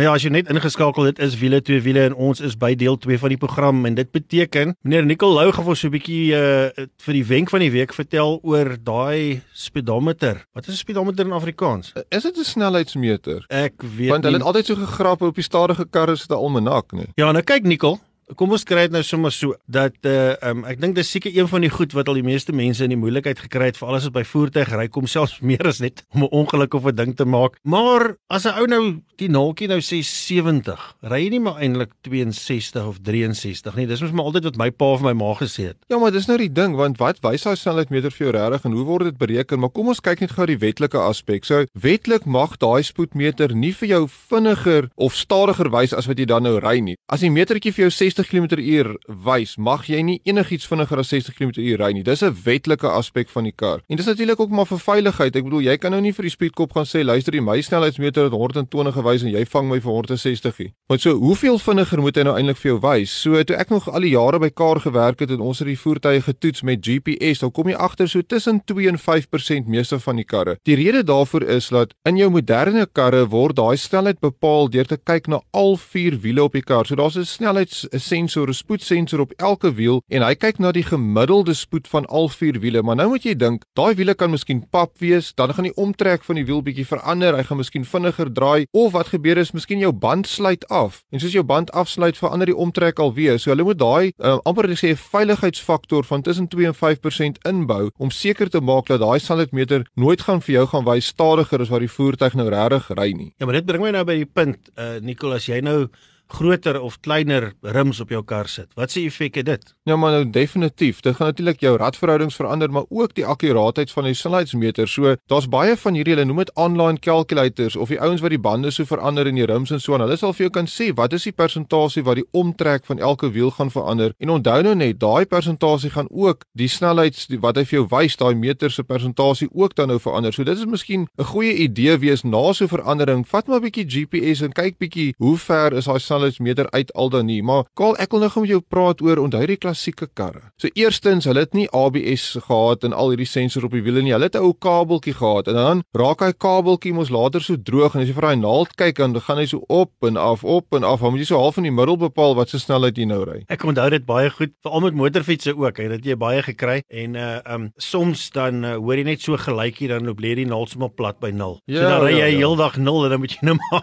Nou 0.00 0.08
ja, 0.08 0.14
as 0.16 0.22
jy 0.24 0.30
net 0.32 0.48
ingeskakel 0.48 1.04
het, 1.10 1.18
is 1.20 1.34
wiele 1.36 1.58
twee 1.60 1.82
wiele 1.84 2.06
en 2.08 2.14
ons 2.16 2.38
is 2.40 2.54
by 2.56 2.70
deel 2.80 2.94
2 2.96 3.18
van 3.20 3.32
die 3.34 3.36
program 3.36 3.82
en 3.84 3.98
dit 3.98 4.08
beteken 4.08 4.70
meneer 4.80 5.04
Nicol 5.04 5.34
Lou 5.36 5.50
gaan 5.52 5.66
vir 5.66 5.76
so 5.76 5.88
'n 5.88 5.92
bietjie 5.92 6.32
uh 6.32 6.86
vir 7.04 7.14
die 7.18 7.24
wenk 7.28 7.50
van 7.52 7.60
die 7.60 7.68
week 7.70 7.92
vertel 7.92 8.40
oor 8.40 8.78
daai 8.80 9.42
speedometer. 9.52 10.40
Wat 10.56 10.68
is 10.68 10.80
'n 10.80 10.80
speedometer 10.80 11.26
in 11.26 11.36
Afrikaans? 11.36 11.92
Is 12.08 12.22
dit 12.22 12.32
'n 12.38 12.44
snelheidsmeter? 12.44 13.44
Ek 13.48 13.76
weet 13.76 14.08
Want 14.08 14.24
hulle 14.24 14.38
het 14.38 14.46
altyd 14.46 14.66
so 14.66 14.74
gegrap 14.74 15.20
op 15.20 15.34
die 15.34 15.44
stadige 15.44 15.84
karre 15.84 16.16
se 16.16 16.34
almanak, 16.34 16.92
nee. 16.92 17.12
Ja, 17.16 17.32
nou 17.32 17.42
kyk 17.44 17.64
Nicol, 17.64 18.00
Kom 18.38 18.52
ons 18.54 18.62
kry 18.62 18.84
dit 18.86 18.92
nou 18.94 19.02
sommer 19.02 19.32
so 19.34 19.56
dat 19.66 19.96
uh 20.06 20.36
um, 20.46 20.62
ek 20.68 20.78
dink 20.78 20.94
dis 20.94 21.08
seker 21.10 21.32
een 21.34 21.48
van 21.50 21.64
die 21.64 21.70
goed 21.72 21.94
wat 21.96 22.08
al 22.10 22.18
die 22.20 22.26
meeste 22.26 22.54
mense 22.54 22.84
in 22.84 22.92
die 22.92 22.98
moeilikheid 23.00 23.40
gekry 23.42 23.70
het 23.72 23.78
vir 23.80 23.88
alles 23.90 24.06
wat 24.06 24.14
by 24.20 24.22
voertuig 24.28 24.70
ry 24.70 24.86
kom 24.92 25.08
selfs 25.10 25.40
meer 25.50 25.66
as 25.66 25.80
net 25.82 26.04
om 26.14 26.22
'n 26.22 26.30
ongeluk 26.30 26.74
of 26.78 26.86
'n 26.86 26.94
ding 26.94 27.16
te 27.16 27.24
maak. 27.24 27.58
Maar 27.64 28.14
as 28.30 28.46
'n 28.46 28.54
ou 28.54 28.66
nou 28.66 29.02
die 29.18 29.28
naaltjie 29.28 29.68
nou 29.68 29.80
sê 29.80 29.98
70, 30.06 30.78
ry 31.02 31.24
jy 31.24 31.30
nie 31.30 31.40
maar 31.40 31.58
eintlik 31.58 31.90
62 32.06 32.86
of 32.86 33.00
63 33.02 33.74
nie. 33.76 33.86
Dis 33.86 34.00
mos 34.00 34.12
maar 34.12 34.30
altyd 34.30 34.44
wat 34.44 34.56
my 34.56 34.70
pa 34.70 34.96
vir 34.96 35.06
my 35.10 35.12
ma 35.12 35.34
gesê 35.34 35.74
het. 35.74 35.76
Ja, 35.88 35.98
maar 35.98 36.12
dis 36.12 36.26
nou 36.26 36.38
die 36.38 36.52
ding 36.52 36.76
want 36.76 36.98
wat 36.98 37.18
wys 37.22 37.42
daai 37.42 37.56
snelheidmeter 37.56 38.10
vir 38.10 38.26
jou 38.26 38.32
regtig 38.36 38.64
en 38.64 38.72
hoe 38.72 38.84
word 38.84 39.04
dit 39.10 39.18
bereken? 39.18 39.58
Maar 39.58 39.70
kom 39.70 39.88
ons 39.88 40.00
kyk 40.00 40.20
net 40.20 40.30
gou 40.30 40.46
die 40.46 40.58
wetlike 40.58 40.98
aspek. 40.98 41.44
So 41.44 41.66
wetlik 41.74 42.24
mag 42.24 42.56
daai 42.58 42.82
spoedmeter 42.82 43.54
nie 43.54 43.74
vir 43.74 43.88
jou 43.88 44.08
vinniger 44.08 44.88
of 44.96 45.14
stadiger 45.14 45.70
wys 45.70 45.92
as 45.92 46.06
wat 46.06 46.18
jy 46.18 46.24
dan 46.24 46.42
nou 46.42 46.58
ry 46.60 46.78
nie. 46.80 46.96
As 47.10 47.20
die 47.20 47.30
metertjie 47.30 47.72
vir 47.72 47.88
jou 47.88 47.90
60 47.90 48.19
km/h 48.28 48.96
wys, 49.24 49.56
mag 49.56 49.86
jy 49.86 50.02
nie 50.02 50.20
enigiets 50.24 50.66
vinniger 50.66 50.98
as 50.98 51.08
60 51.08 51.34
km/h 51.34 51.76
ry 51.80 51.92
nie. 51.92 52.02
Dis 52.02 52.22
'n 52.22 52.36
wetlike 52.44 52.88
aspek 52.88 53.28
van 53.28 53.44
die 53.44 53.52
kar. 53.52 53.80
En 53.88 53.96
dis 53.96 54.06
natuurlik 54.06 54.40
ook 54.40 54.50
maar 54.50 54.66
vir 54.66 54.78
veiligheid. 54.78 55.36
Ek 55.36 55.44
bedoel, 55.44 55.60
jy 55.60 55.76
kan 55.76 55.90
nou 55.90 56.00
nie 56.00 56.12
vir 56.12 56.22
die 56.22 56.30
speedkop 56.30 56.72
gaan 56.72 56.86
sê, 56.86 57.04
luister, 57.04 57.32
die 57.32 57.40
my 57.40 57.60
snelheidsmeter 57.60 58.24
het 58.24 58.32
120 58.32 58.94
gewys 58.94 59.22
en 59.22 59.30
jy 59.30 59.44
vang 59.44 59.68
my 59.68 59.80
vir 59.80 59.92
160 59.92 60.58
nie. 60.58 60.72
Want 60.88 61.00
so, 61.00 61.14
hoeveel 61.14 61.58
vinniger 61.58 62.00
moet 62.00 62.16
hy 62.16 62.22
nou 62.22 62.36
eintlik 62.36 62.56
vir 62.56 62.70
jou 62.70 62.80
wys? 62.80 63.10
So, 63.22 63.42
toe 63.42 63.56
ek 63.56 63.70
nog 63.70 63.88
al 63.88 64.00
die 64.00 64.10
jare 64.10 64.38
by 64.38 64.50
Kar 64.50 64.80
gewerk 64.80 65.20
het 65.20 65.30
en 65.30 65.40
ons 65.40 65.58
het 65.58 65.68
die 65.68 65.78
voertuie 65.78 66.20
getoets 66.20 66.62
met 66.62 66.84
GPS, 66.84 67.38
dan 67.38 67.52
kom 67.52 67.68
jy 67.68 67.76
agter 67.76 68.08
so 68.08 68.22
tussen 68.22 68.60
2 68.64 68.88
en 68.88 68.98
5% 68.98 69.66
meeste 69.66 69.98
van 69.98 70.16
die 70.16 70.24
karre. 70.24 70.56
Die 70.68 70.76
rede 70.76 71.02
daarvoor 71.04 71.42
is 71.42 71.68
dat 71.68 71.94
in 72.08 72.16
jou 72.16 72.30
moderne 72.30 72.86
karre 72.92 73.26
word 73.30 73.56
daai 73.56 73.76
snelheid 73.76 74.20
bepaal 74.20 74.70
deur 74.70 74.88
te 74.88 74.98
kyk 74.98 75.28
na 75.28 75.40
al 75.56 75.76
vier 75.76 76.18
wiele 76.22 76.44
op 76.44 76.56
die 76.56 76.64
kar. 76.64 76.86
So 76.86 76.96
daar's 76.96 77.16
'n 77.16 77.24
snelheids 77.24 77.86
sensor, 78.10 78.48
'n 78.48 78.54
spoedsensor 78.54 79.20
op 79.20 79.32
elke 79.36 79.74
wiel 79.74 80.02
en 80.08 80.22
hy 80.22 80.34
kyk 80.34 80.58
na 80.58 80.72
die 80.72 80.82
gemiddelde 80.86 81.54
spoed 81.54 81.88
van 81.88 82.06
al 82.06 82.28
vier 82.28 82.60
wiele. 82.60 82.82
Maar 82.82 82.96
nou 82.96 83.08
moet 83.08 83.24
jy 83.24 83.34
dink, 83.34 83.64
daai 83.78 83.94
wiele 83.94 84.14
kan 84.14 84.30
miskien 84.30 84.64
pap 84.70 84.98
wees, 84.98 85.32
dan 85.34 85.54
gaan 85.54 85.68
die 85.68 85.76
omtrek 85.76 86.24
van 86.24 86.36
die 86.36 86.44
wiel 86.44 86.62
bietjie 86.62 86.86
verander, 86.86 87.36
hy 87.36 87.44
gaan 87.48 87.60
miskien 87.60 87.84
vinniger 87.84 88.32
draai 88.32 88.66
of 88.72 88.92
wat 88.92 89.12
gebeur 89.14 89.38
is 89.38 89.52
miskien 89.52 89.78
jou 89.78 89.92
band 89.92 90.26
sluit 90.26 90.66
af. 90.68 91.02
En 91.10 91.20
soos 91.20 91.32
jou 91.32 91.44
band 91.44 91.70
afsluit, 91.72 92.18
verander 92.18 92.46
die 92.46 92.56
omtrek 92.56 92.98
alweer. 92.98 93.38
So 93.38 93.50
hulle 93.50 93.64
moet 93.64 93.78
daai 93.78 94.12
uh, 94.18 94.38
amper 94.44 94.68
sê 94.76 94.92
'n 94.92 94.96
veiligheidsfaktor 94.96 96.04
van 96.04 96.22
tussen 96.22 96.48
2 96.48 96.66
en 96.66 96.74
5% 96.74 97.38
inbou 97.48 97.90
om 97.98 98.10
seker 98.10 98.50
te 98.50 98.60
maak 98.60 98.86
dat 98.86 99.00
daai 99.00 99.18
snelheidmeter 99.18 99.86
nooit 99.94 100.20
gaan 100.20 100.40
vir 100.40 100.54
jou 100.54 100.66
gaan 100.66 100.84
wys 100.84 101.06
stadiger 101.06 101.60
as 101.60 101.68
wat 101.68 101.80
die 101.80 101.94
voertuig 101.96 102.34
nou 102.34 102.48
regtig 102.48 102.90
ry 102.98 103.12
nie. 103.12 103.32
Ja, 103.38 103.46
maar 103.46 103.54
dit 103.54 103.66
bring 103.66 103.82
my 103.82 103.90
nou 103.90 104.04
by 104.04 104.16
die 104.22 104.30
punt, 104.30 104.70
uh 104.76 104.98
Nicolas, 105.00 105.46
jy 105.46 105.60
nou 105.60 105.88
groter 106.32 106.80
of 106.80 107.00
kleiner 107.00 107.52
rims 107.60 108.00
op 108.00 108.08
jou 108.08 108.22
kar 108.24 108.48
sit. 108.48 108.68
Wat 108.78 108.90
se 108.90 109.02
effek 109.04 109.34
het 109.40 109.46
dit? 109.46 109.74
Ja, 109.82 109.96
maar 109.96 110.10
nou 110.10 110.30
definitief. 110.30 111.00
Dit 111.00 111.16
gaan 111.16 111.26
natuurlik 111.26 111.60
jou 111.60 111.76
radverhoudings 111.76 112.34
verander, 112.34 112.70
maar 112.70 112.84
ook 112.88 113.14
die 113.14 113.26
akkuraatheid 113.26 113.90
van 113.90 114.04
die 114.04 114.14
snelheidsmeter. 114.14 114.88
So, 114.88 115.14
daar's 115.26 115.48
baie 115.48 115.76
van 115.76 115.94
hierdie 115.94 116.14
hulle 116.14 116.26
noem 116.26 116.42
dit 116.44 116.52
online 116.54 116.98
calculators 116.98 117.76
of 117.76 117.88
die 117.88 118.00
ouens 118.00 118.20
wat 118.20 118.30
die 118.30 118.40
bande 118.40 118.70
so 118.70 118.84
verander 118.84 119.26
in 119.26 119.34
die 119.34 119.46
rims 119.46 119.70
en 119.70 119.80
so 119.80 119.94
aan. 119.94 120.04
Hulle 120.06 120.18
sal 120.20 120.34
vir 120.36 120.46
jou 120.46 120.52
kan 120.54 120.70
sê 120.70 120.90
wat 120.96 121.12
is 121.16 121.26
die 121.28 121.34
persentasie 121.34 122.04
wat 122.06 122.20
die 122.20 122.26
omtrek 122.36 122.86
van 122.86 122.98
elke 122.98 123.30
wiel 123.34 123.50
gaan 123.50 123.70
verander. 123.70 124.14
En 124.18 124.30
onthou 124.36 124.62
nou 124.62 124.74
net, 124.74 125.00
daai 125.00 125.26
persentasie 125.26 125.90
gaan 125.90 126.08
ook 126.10 126.44
die 126.52 126.68
snelheids 126.68 127.26
wat 127.40 127.58
hy 127.58 127.64
vir 127.64 127.80
jou 127.80 127.86
wys, 127.90 128.16
daai 128.20 128.34
meter 128.34 128.70
se 128.70 128.84
persentasie 128.86 129.48
ook 129.52 129.74
dan 129.74 129.90
nou 129.90 129.98
verander. 130.00 130.32
So 130.32 130.44
dit 130.44 130.58
is 130.58 130.66
miskien 130.66 131.08
'n 131.18 131.24
goeie 131.24 131.54
idee 131.54 131.98
wees 131.98 132.22
na 132.22 132.52
so 132.52 132.64
'n 132.64 132.68
verandering. 132.68 133.26
Vat 133.26 133.46
maar 133.46 133.60
'n 133.60 133.70
bietjie 133.70 133.86
GPS 133.86 134.42
en 134.42 134.52
kyk 134.52 134.78
bietjie 134.78 135.14
hoe 135.18 135.36
ver 135.38 135.72
is 135.72 135.84
daai 135.84 136.00
snelheidsmeter 136.20 136.70
uit 136.70 136.92
al 136.92 137.10
dan 137.10 137.26
nie. 137.26 137.42
Maar 137.42 137.64
Kaal, 137.74 137.96
ek 138.02 138.12
wil 138.12 138.24
nou 138.24 138.30
gou 138.32 138.42
met 138.44 138.52
jou 138.52 138.60
praat 138.60 139.00
oor 139.04 139.20
onthou 139.22 139.42
die 139.48 139.58
klassieke 139.60 140.08
karre. 140.14 140.50
So 140.60 140.68
eerstens, 140.74 141.26
hulle 141.28 141.44
het 141.44 141.54
nie 141.56 141.68
ABS 141.76 142.36
gehad 142.46 142.84
en 142.84 142.92
al 142.92 143.12
hierdie 143.12 143.28
sensors 143.28 143.66
op 143.66 143.74
die 143.74 143.82
wiele 143.84 144.02
nie. 144.02 144.12
Hulle 144.12 144.28
het 144.28 144.36
'n 144.36 144.44
ou 144.44 144.52
kabeltjie 144.52 145.14
gehad 145.14 145.48
en 145.48 145.54
dan 145.54 145.82
raak 145.96 146.20
hy 146.20 146.32
kabeltjie 146.32 146.92
mos 146.92 147.10
later 147.10 147.40
so 147.40 147.56
droog 147.56 147.94
en 147.94 148.02
as 148.02 148.08
jy 148.08 148.14
vir 148.14 148.28
daai 148.28 148.36
naald 148.36 148.76
kyk 148.76 148.96
dan 148.96 149.20
gaan 149.20 149.38
hy 149.38 149.46
so 149.46 149.64
op 149.68 149.92
en 150.02 150.16
af 150.16 150.44
op 150.44 150.66
en 150.74 150.84
af. 150.84 151.00
Dan 151.00 151.10
moet 151.10 151.20
jy 151.20 151.26
so 151.26 151.38
half 151.38 151.56
in 151.56 151.64
die 151.64 151.72
middel 151.72 151.96
bepaal 151.96 152.34
wat 152.34 152.48
se 152.48 152.58
snelheid 152.58 152.96
jy 152.96 153.06
nou 153.06 153.24
ry. 153.24 153.44
Ek 153.48 153.64
onthou 153.64 153.90
dit 153.90 154.04
baie 154.06 154.30
goed, 154.30 154.52
veral 154.62 154.80
met 154.80 154.94
motorfietsse 154.94 155.56
ook. 155.56 155.78
Hy 155.78 155.88
het 155.88 156.04
jy 156.04 156.16
baie 156.16 156.42
gekry 156.42 156.82
en 156.88 157.14
uh 157.14 157.40
um 157.50 157.72
soms 157.76 158.30
dan 158.30 158.64
uh, 158.64 158.76
hoor 158.76 158.96
jy 158.96 159.04
net 159.04 159.20
so 159.20 159.36
gelykie 159.36 159.88
dan 159.88 160.04
loop 160.04 160.20
lê 160.20 160.34
die 160.34 160.46
naald 160.46 160.68
sommer 160.68 160.90
plat 160.90 161.18
by 161.20 161.30
0. 161.30 161.60
Ja, 161.66 161.80
so 161.80 161.88
dan 161.88 162.02
ry 162.02 162.12
ja, 162.12 162.26
jy 162.26 162.32
ja. 162.32 162.38
heeldag 162.38 162.76
0 162.76 163.04
en 163.04 163.10
dan 163.10 163.20
moet 163.20 163.32
jy 163.32 163.46
nou 163.46 163.56
maar 163.70 163.82